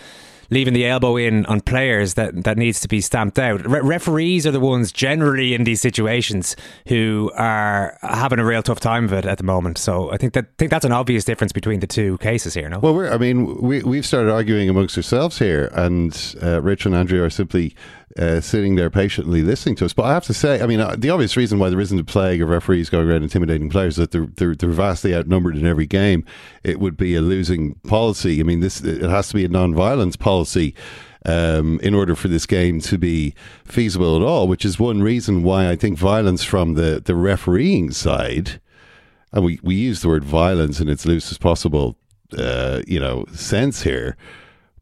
[0.50, 3.66] leaving the elbow in on players that, that needs to be stamped out.
[3.66, 6.56] Re- referees are the ones generally in these situations
[6.88, 9.78] who are having a real tough time of it at the moment.
[9.78, 12.70] So I think that think that's an obvious difference between the two cases here.
[12.70, 16.96] No, Well, I mean, we, we've started arguing amongst ourselves here, and uh, Rich and
[16.96, 17.76] Andrew are simply
[18.18, 19.94] uh, sitting there patiently listening to us.
[19.94, 22.04] But I have to say, I mean, uh, the obvious reason why there isn't a
[22.04, 25.68] plague of referees going around intimidating players is that they're, they're, they're vastly outnumbered in
[25.68, 26.26] every game.
[26.64, 28.40] It would be a losing policy.
[28.40, 30.74] I mean, this it has to be a non-violence policy.
[31.26, 33.34] Um, in order for this game to be
[33.66, 37.92] feasible at all, which is one reason why I think violence from the, the refereeing
[37.92, 38.62] side,
[39.34, 41.98] and we, we use the word violence in its loosest possible,
[42.38, 44.16] uh, you know, sense here,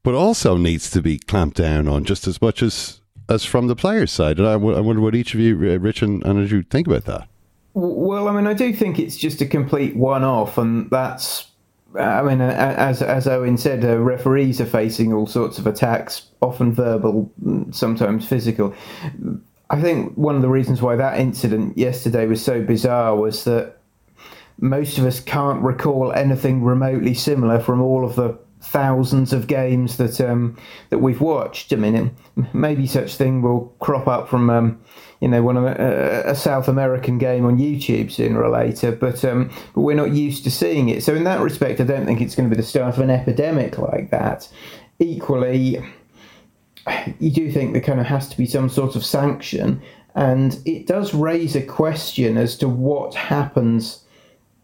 [0.04, 3.76] but also needs to be clamped down on just as much as as from the
[3.76, 4.38] players' side.
[4.38, 6.88] And I, w- I wonder what each of you, uh, Rich and and Andrew, think
[6.88, 7.28] about that.
[7.74, 11.52] Well, I mean, I do think it's just a complete one-off, and that's.
[12.00, 16.74] I mean, as as Owen said, uh, referees are facing all sorts of attacks, often
[16.74, 18.74] verbal, mm, sometimes physical.
[19.70, 23.78] I think one of the reasons why that incident yesterday was so bizarre was that
[24.60, 29.98] most of us can't recall anything remotely similar from all of the thousands of games
[29.98, 30.58] that um,
[30.90, 31.72] that we've watched.
[31.72, 32.16] I mean,
[32.54, 34.80] maybe such thing will crop up from um,
[35.22, 39.24] you know one of a, a South American game on YouTube sooner or later, but
[39.24, 41.04] um, but we're not used to seeing it.
[41.04, 43.10] So in that respect, I don't think it's going to be the start of an
[43.10, 44.50] epidemic like that.
[45.00, 45.84] Equally,
[47.20, 49.82] you do think there kind of has to be some sort of sanction,
[50.16, 54.04] and it does raise a question as to what happens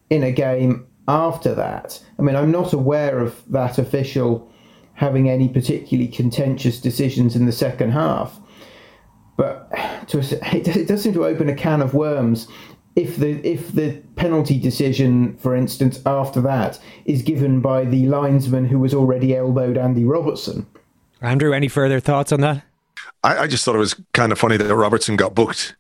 [0.10, 2.02] in a game after that.
[2.18, 4.52] I mean, I'm not aware of that official
[4.94, 8.40] having any particularly contentious decisions in the second half,
[9.38, 9.70] but
[10.08, 10.20] to
[10.56, 12.48] it, does, it does seem to open a can of worms.
[12.96, 18.66] If the if the penalty decision, for instance, after that is given by the linesman
[18.66, 20.68] who was already elbowed Andy Robertson,
[21.22, 22.64] Andrew, any further thoughts on that?
[23.24, 25.76] I, I just thought it was kind of funny that Robertson got booked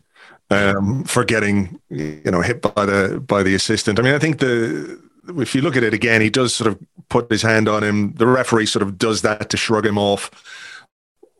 [0.52, 4.00] um, for getting you know hit by the by the assistant.
[4.00, 6.80] I mean, I think the if you look at it again, he does sort of
[7.10, 8.14] put his hand on him.
[8.14, 10.32] The referee sort of does that to shrug him off.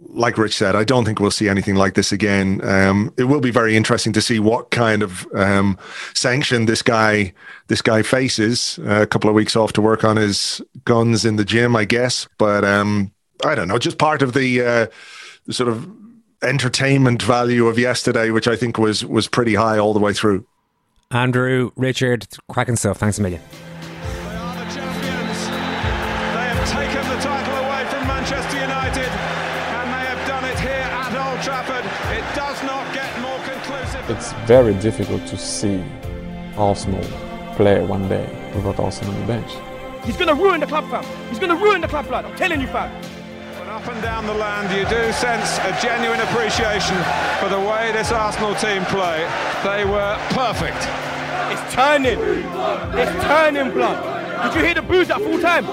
[0.10, 2.60] like Rich said, I don't think we'll see anything like this again.
[2.64, 5.78] Um, it will be very interesting to see what kind of um,
[6.14, 7.34] sanction this guy
[7.68, 8.80] this guy faces.
[8.80, 11.86] Uh, a couple of weeks off to work on his guns in the gym, I
[11.86, 12.28] guess.
[12.38, 13.12] But um,
[13.46, 14.88] I don't know, just part of the, uh,
[15.46, 15.90] the sort of
[16.42, 20.46] entertainment value of yesterday, which I think was was pretty high all the way through.
[21.12, 22.98] Andrew, Richard, cracking stuff.
[22.98, 23.42] Thanks a million.
[34.52, 35.82] Very difficult to see
[36.58, 37.02] Arsenal
[37.56, 39.50] play one day without Arsène on the bench.
[40.04, 41.06] He's going to ruin the club, fam.
[41.30, 42.26] He's going to ruin the club, blood.
[42.26, 42.92] I'm telling you, fam.
[43.58, 46.98] But up and down the land, you do sense a genuine appreciation
[47.40, 49.26] for the way this Arsenal team play.
[49.64, 50.84] They were perfect.
[51.54, 52.20] It's turning.
[53.00, 54.04] It's turning, blood.
[54.44, 55.66] Did you hear the booze at full time?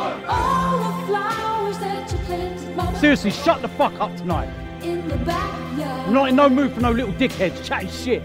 [2.95, 4.51] Seriously, shut the fuck up tonight.
[4.85, 8.22] I'm not in no mood for no little dickheads chatting shit.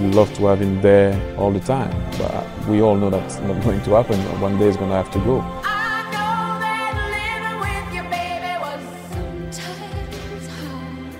[0.00, 3.82] Love to have him there all the time, but we all know that's not going
[3.82, 4.18] to happen.
[4.40, 5.40] One day he's going to have to go.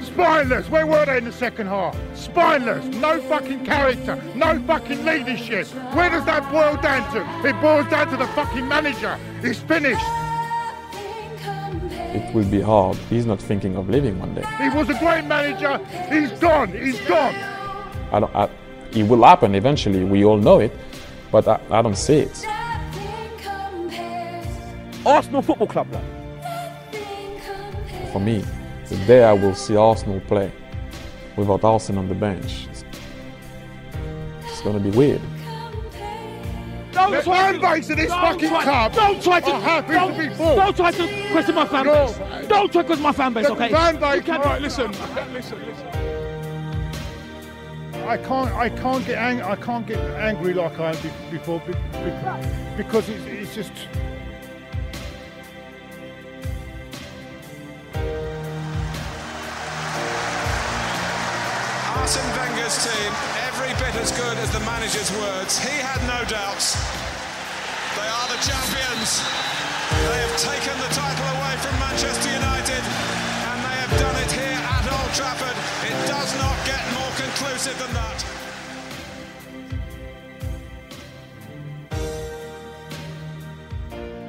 [0.03, 0.69] Spineless.
[0.71, 1.97] Where were they in the second half?
[2.15, 2.85] Spineless.
[2.97, 4.23] No fucking character.
[4.35, 5.67] No fucking leadership.
[5.95, 7.49] Where does that boil down to?
[7.49, 9.19] It boils down to the fucking manager.
[9.43, 10.05] He's finished.
[12.13, 12.97] It will be hard.
[13.09, 14.45] He's not thinking of leaving one day.
[14.59, 15.79] He was a great manager.
[16.11, 16.73] He's gone.
[16.73, 17.35] He's gone.
[18.13, 18.35] I don't.
[18.35, 18.51] I,
[18.93, 20.05] it will happen eventually.
[20.05, 20.73] We all know it,
[21.31, 22.47] but I, I don't see it.
[25.07, 26.05] Arsenal Football Club, blood.
[28.13, 28.45] For me,
[28.89, 30.53] the day I will see Arsenal play
[31.37, 32.85] without Arsène on the bench, it's,
[34.45, 35.21] it's going to be weird.
[36.93, 39.51] Don't The try fan base of this don't fucking try- club Don't try to.
[39.53, 40.57] are happy don't, to be full.
[40.57, 42.15] Don't try to question my fan No.
[42.49, 43.69] Don't try to question my fan base, The okay?
[43.73, 44.23] fan You base.
[44.25, 44.91] can't- Right, listen,
[45.33, 46.00] listen, listen.
[48.07, 51.61] I can't, I can't get, ang- I can't get angry like I am be- before,
[51.61, 53.73] be- be- because it's, it's just.
[62.01, 63.11] Arsene Wenger's team,
[63.51, 65.59] every bit as good as the manager's words.
[65.59, 66.79] He had no doubts.
[67.99, 69.21] They are the champions.
[70.07, 72.83] They have taken the title away from Manchester United,
[73.51, 75.57] and they have done it here at Old Trafford.
[77.67, 78.25] More than that.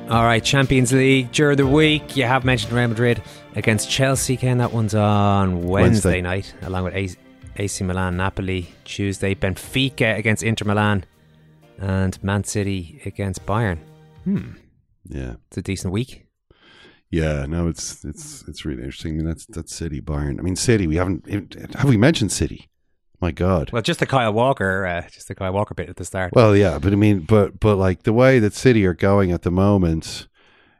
[0.10, 2.18] All right, Champions League during the week.
[2.18, 3.22] You have mentioned Real Madrid
[3.56, 4.36] against Chelsea.
[4.36, 6.22] Ken, that one's on Wednesday, Wednesday.
[6.22, 7.18] night, along with AC,
[7.56, 11.06] AC Milan, Napoli Tuesday, Benfica against Inter Milan,
[11.78, 13.80] and Man City against Bayern.
[14.26, 14.52] Hmm,
[15.08, 15.36] Yeah.
[15.48, 16.26] it's a decent week.
[17.10, 19.14] Yeah, no, it's it's it's really interesting.
[19.14, 20.40] I mean, that's that's City, Bayern.
[20.40, 20.88] I mean, City.
[20.88, 22.70] We haven't have we mentioned City?
[23.22, 23.72] My God.
[23.72, 26.34] Well, just the Kyle Walker, uh, just the Kyle Walker bit at the start.
[26.34, 29.43] Well, yeah, but I mean, but but like the way that City are going at
[29.43, 30.28] the moment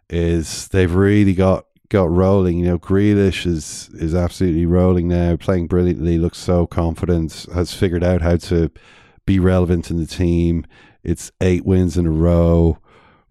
[0.10, 2.58] is they've really got got rolling.
[2.58, 6.18] You know, Grealish is is absolutely rolling now, playing brilliantly.
[6.18, 7.46] Looks so confident.
[7.54, 8.72] Has figured out how to
[9.28, 10.66] be relevant in the team.
[11.04, 12.80] It's eight wins in a row.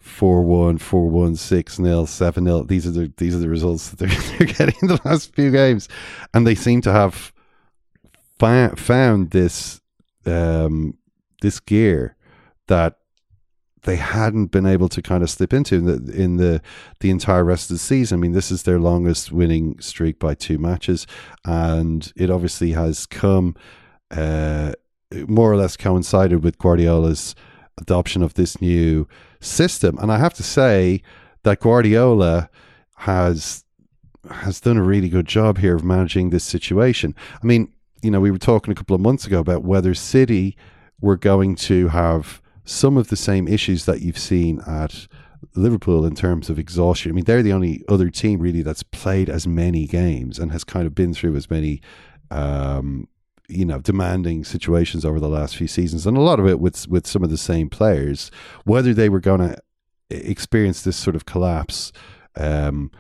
[0.03, 2.69] 4-1, 4-1, 6-0, 7-0.
[2.69, 4.09] These are the these are the results that they're,
[4.39, 5.89] they're getting in the last few games.
[6.33, 7.33] And they seem to have
[8.41, 9.81] found this
[10.27, 10.97] um,
[11.43, 12.17] this gear
[12.67, 12.97] that
[13.83, 16.61] they hadn't been able to kind of slip into in the in the
[17.01, 18.19] the entire rest of the season.
[18.19, 21.07] I mean, this is their longest winning streak by two matches,
[21.45, 23.57] and it obviously has come
[24.11, 24.73] uh,
[25.27, 27.35] more or less coincided with Guardiola's
[27.81, 29.09] adoption of this new
[29.41, 29.97] system.
[29.99, 31.03] And I have to say
[31.43, 32.51] that Guardiola
[32.97, 33.65] has
[34.31, 37.15] has done a really good job here of managing this situation.
[37.43, 37.73] I mean,
[38.03, 40.57] you know, we were talking a couple of months ago about whether City
[41.01, 45.07] were going to have some of the same issues that you've seen at
[45.55, 47.11] Liverpool in terms of exhaustion.
[47.11, 50.65] I mean, they're the only other team really that's played as many games and has
[50.65, 51.81] kind of been through as many
[52.31, 53.09] um,
[53.49, 56.87] you know demanding situations over the last few seasons and a lot of it with
[56.89, 58.31] with some of the same players
[58.65, 59.57] whether they were going to
[60.09, 61.93] experience this sort of collapse
[62.37, 62.91] um,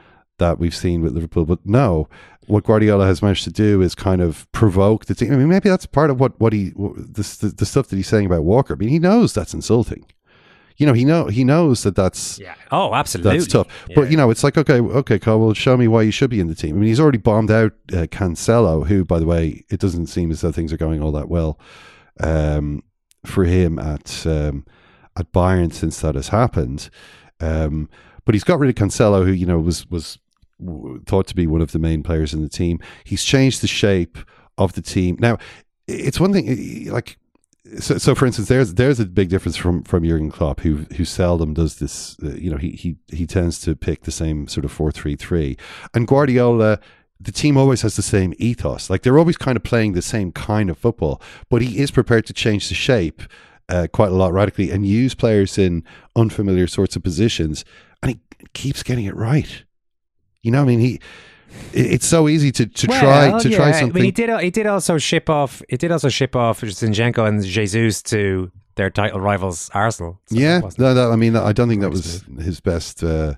[0.40, 1.46] that we've seen with Liverpool.
[1.46, 2.08] But no
[2.50, 5.32] what Guardiola has managed to do is kind of provoke the team.
[5.32, 8.08] I mean maybe that's part of what what he the, the, the stuff that he's
[8.08, 8.74] saying about Walker.
[8.74, 10.04] I mean he knows that's insulting.
[10.76, 12.54] You know he know he knows that that's yeah.
[12.70, 13.38] Oh absolutely.
[13.38, 13.68] that's tough.
[13.94, 16.40] But you know it's like okay okay Kyle well show me why you should be
[16.40, 16.76] in the team.
[16.76, 20.30] I mean he's already bombed out uh, Cancelo who by the way it doesn't seem
[20.30, 21.58] as though things are going all that well
[22.20, 22.82] um,
[23.24, 24.66] for him at um,
[25.16, 26.90] at Bayern since that has happened.
[27.40, 27.88] Um,
[28.24, 30.18] but he's got rid of Cancelo who you know was was
[31.06, 32.78] thought to be one of the main players in the team.
[33.04, 34.18] He's changed the shape
[34.58, 35.16] of the team.
[35.18, 35.38] Now,
[35.86, 37.18] it's one thing like
[37.78, 41.04] so, so for instance, there's there's a big difference from from Jurgen Klopp, who who
[41.04, 42.16] seldom does this.
[42.22, 45.16] Uh, you know, he he he tends to pick the same sort of four three
[45.16, 45.56] three,
[45.94, 46.80] and Guardiola.
[47.22, 48.88] The team always has the same ethos.
[48.88, 51.20] Like they're always kind of playing the same kind of football,
[51.50, 53.20] but he is prepared to change the shape
[53.68, 55.84] uh, quite a lot radically and use players in
[56.16, 57.62] unfamiliar sorts of positions,
[58.02, 58.20] and he
[58.54, 59.64] keeps getting it right.
[60.42, 61.00] You know, I mean, he
[61.72, 63.94] it's so easy to, to try to yeah, try I something.
[63.94, 64.40] mean, he did.
[64.40, 65.62] He did also ship off.
[65.68, 70.20] He did also ship off Zinchenko and Jesus to their title rivals Arsenal.
[70.26, 73.02] So yeah, no, no, I mean, I don't think that was his best.
[73.02, 73.34] Uh,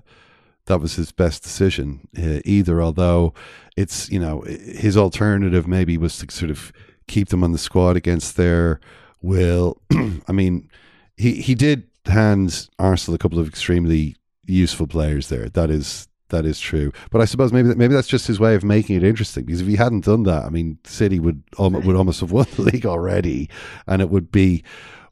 [0.65, 2.81] that was his best decision uh, either.
[2.81, 3.33] Although
[3.75, 6.71] it's you know his alternative maybe was to sort of
[7.07, 8.79] keep them on the squad against their
[9.21, 9.81] will.
[10.27, 10.69] I mean,
[11.17, 14.15] he he did hand Arsenal a couple of extremely
[14.45, 15.49] useful players there.
[15.49, 16.91] That is that is true.
[17.11, 19.45] But I suppose maybe maybe that's just his way of making it interesting.
[19.45, 22.47] Because if he hadn't done that, I mean, City would almost, would almost have won
[22.55, 23.49] the league already,
[23.87, 24.63] and it would be.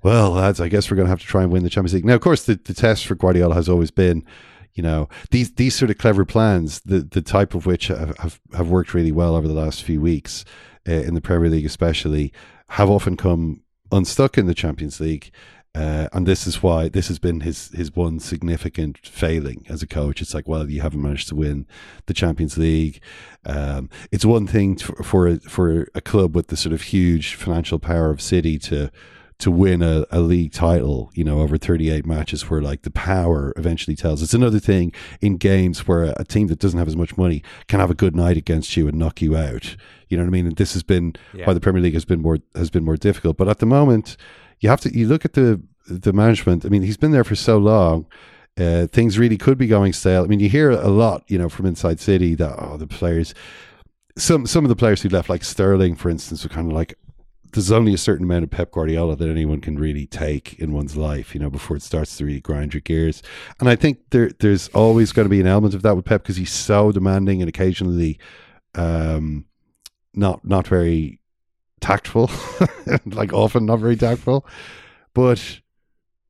[0.04, 2.06] Well, lads, I guess we're going to have to try and win the Champions League.
[2.06, 4.26] Now, of course, the, the test for Guardiola has always been,
[4.74, 8.42] you know, these these sort of clever plans, the the type of which have have,
[8.56, 10.44] have worked really well over the last few weeks
[10.88, 12.34] uh, in the Premier League, especially,
[12.70, 13.62] have often come
[13.92, 15.32] unstuck in the Champions League.
[15.74, 19.88] Uh, and this is why this has been his his one significant failing as a
[19.88, 20.22] coach.
[20.22, 21.66] It's like, well, you haven't managed to win
[22.08, 23.00] the Champions League.
[23.46, 27.36] Um, it's one thing to, for a, for a club with the sort of huge
[27.36, 28.92] financial power of City to
[29.40, 33.54] to win a, a league title, you know, over 38 matches where like the power
[33.58, 34.22] eventually tells.
[34.22, 37.42] It's another thing in games where a, a team that doesn't have as much money
[37.68, 39.76] can have a good night against you and knock you out.
[40.10, 40.46] You know what I mean?
[40.46, 41.48] And this has been Yeah.
[41.48, 43.36] why the Premier League has been more has been more difficult.
[43.38, 44.16] But at the moment,
[44.62, 46.66] you have to you look at the the management.
[46.66, 48.06] I mean, he's been there for so long.
[48.58, 50.24] Uh, things really could be going stale.
[50.24, 53.34] I mean, you hear a lot, you know, from inside City that oh, the players,
[54.18, 56.94] some some of the players who left, like Sterling, for instance, were kind of like,
[57.54, 60.98] there's only a certain amount of Pep Guardiola that anyone can really take in one's
[60.98, 63.24] life, you know, before it starts to really grind your gears.
[63.60, 66.22] And I think there there's always going to be an element of that with Pep
[66.22, 68.20] because he's so demanding and occasionally,
[68.76, 69.46] um,
[70.14, 71.21] not not very
[71.82, 72.30] tactful,
[73.06, 74.46] like often not very tactful,
[75.14, 75.60] but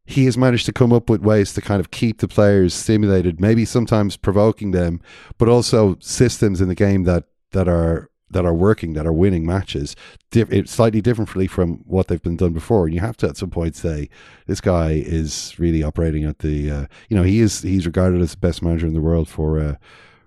[0.06, 3.40] he has managed to come up with ways to kind of keep the players stimulated,
[3.40, 5.00] maybe sometimes provoking them,
[5.38, 9.46] but also systems in the game that that are that are working, that are winning
[9.46, 9.96] matches,
[10.32, 12.86] diff- it's slightly differently from what they've been done before.
[12.86, 14.10] And you have to at some point say,
[14.48, 18.32] this guy is really operating at the, uh, you know, he is he's regarded as
[18.32, 19.76] the best manager in the world for uh,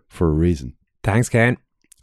[0.06, 0.74] for a reason.
[1.02, 1.56] Thanks, Ken.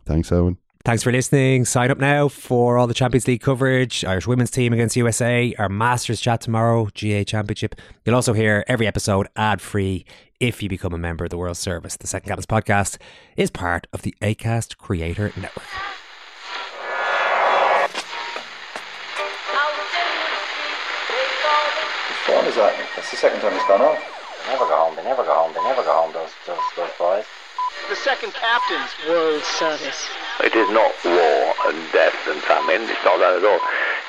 [0.06, 0.57] Thanks, Owen.
[0.84, 1.66] Thanks for listening.
[1.66, 5.70] Sign up now for all the Champions League coverage, Irish women's team against USA, our
[5.70, 7.76] Masters chat tomorrow, GAA Championship.
[8.03, 10.06] You'll also hear every episode ad free
[10.40, 11.98] if you become a member of the World Service.
[11.98, 12.98] The Second Captains podcast
[13.38, 15.68] is part of the Acast Creator Network.
[22.08, 22.74] Whose phone is that?
[22.95, 23.99] That's the second time it's gone off.
[24.45, 26.90] They never go home, they never go home, they never go home, those, those, those
[26.98, 27.26] boys.
[27.92, 30.08] The Second Captains World Service.
[30.40, 32.88] It is not war and death and famine.
[32.88, 33.60] It's not that at all.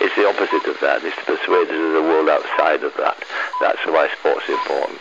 [0.00, 1.02] It's the opposite of that.
[1.02, 3.18] It's to persuade us of the world outside of that.
[3.60, 5.00] That's why sports is important.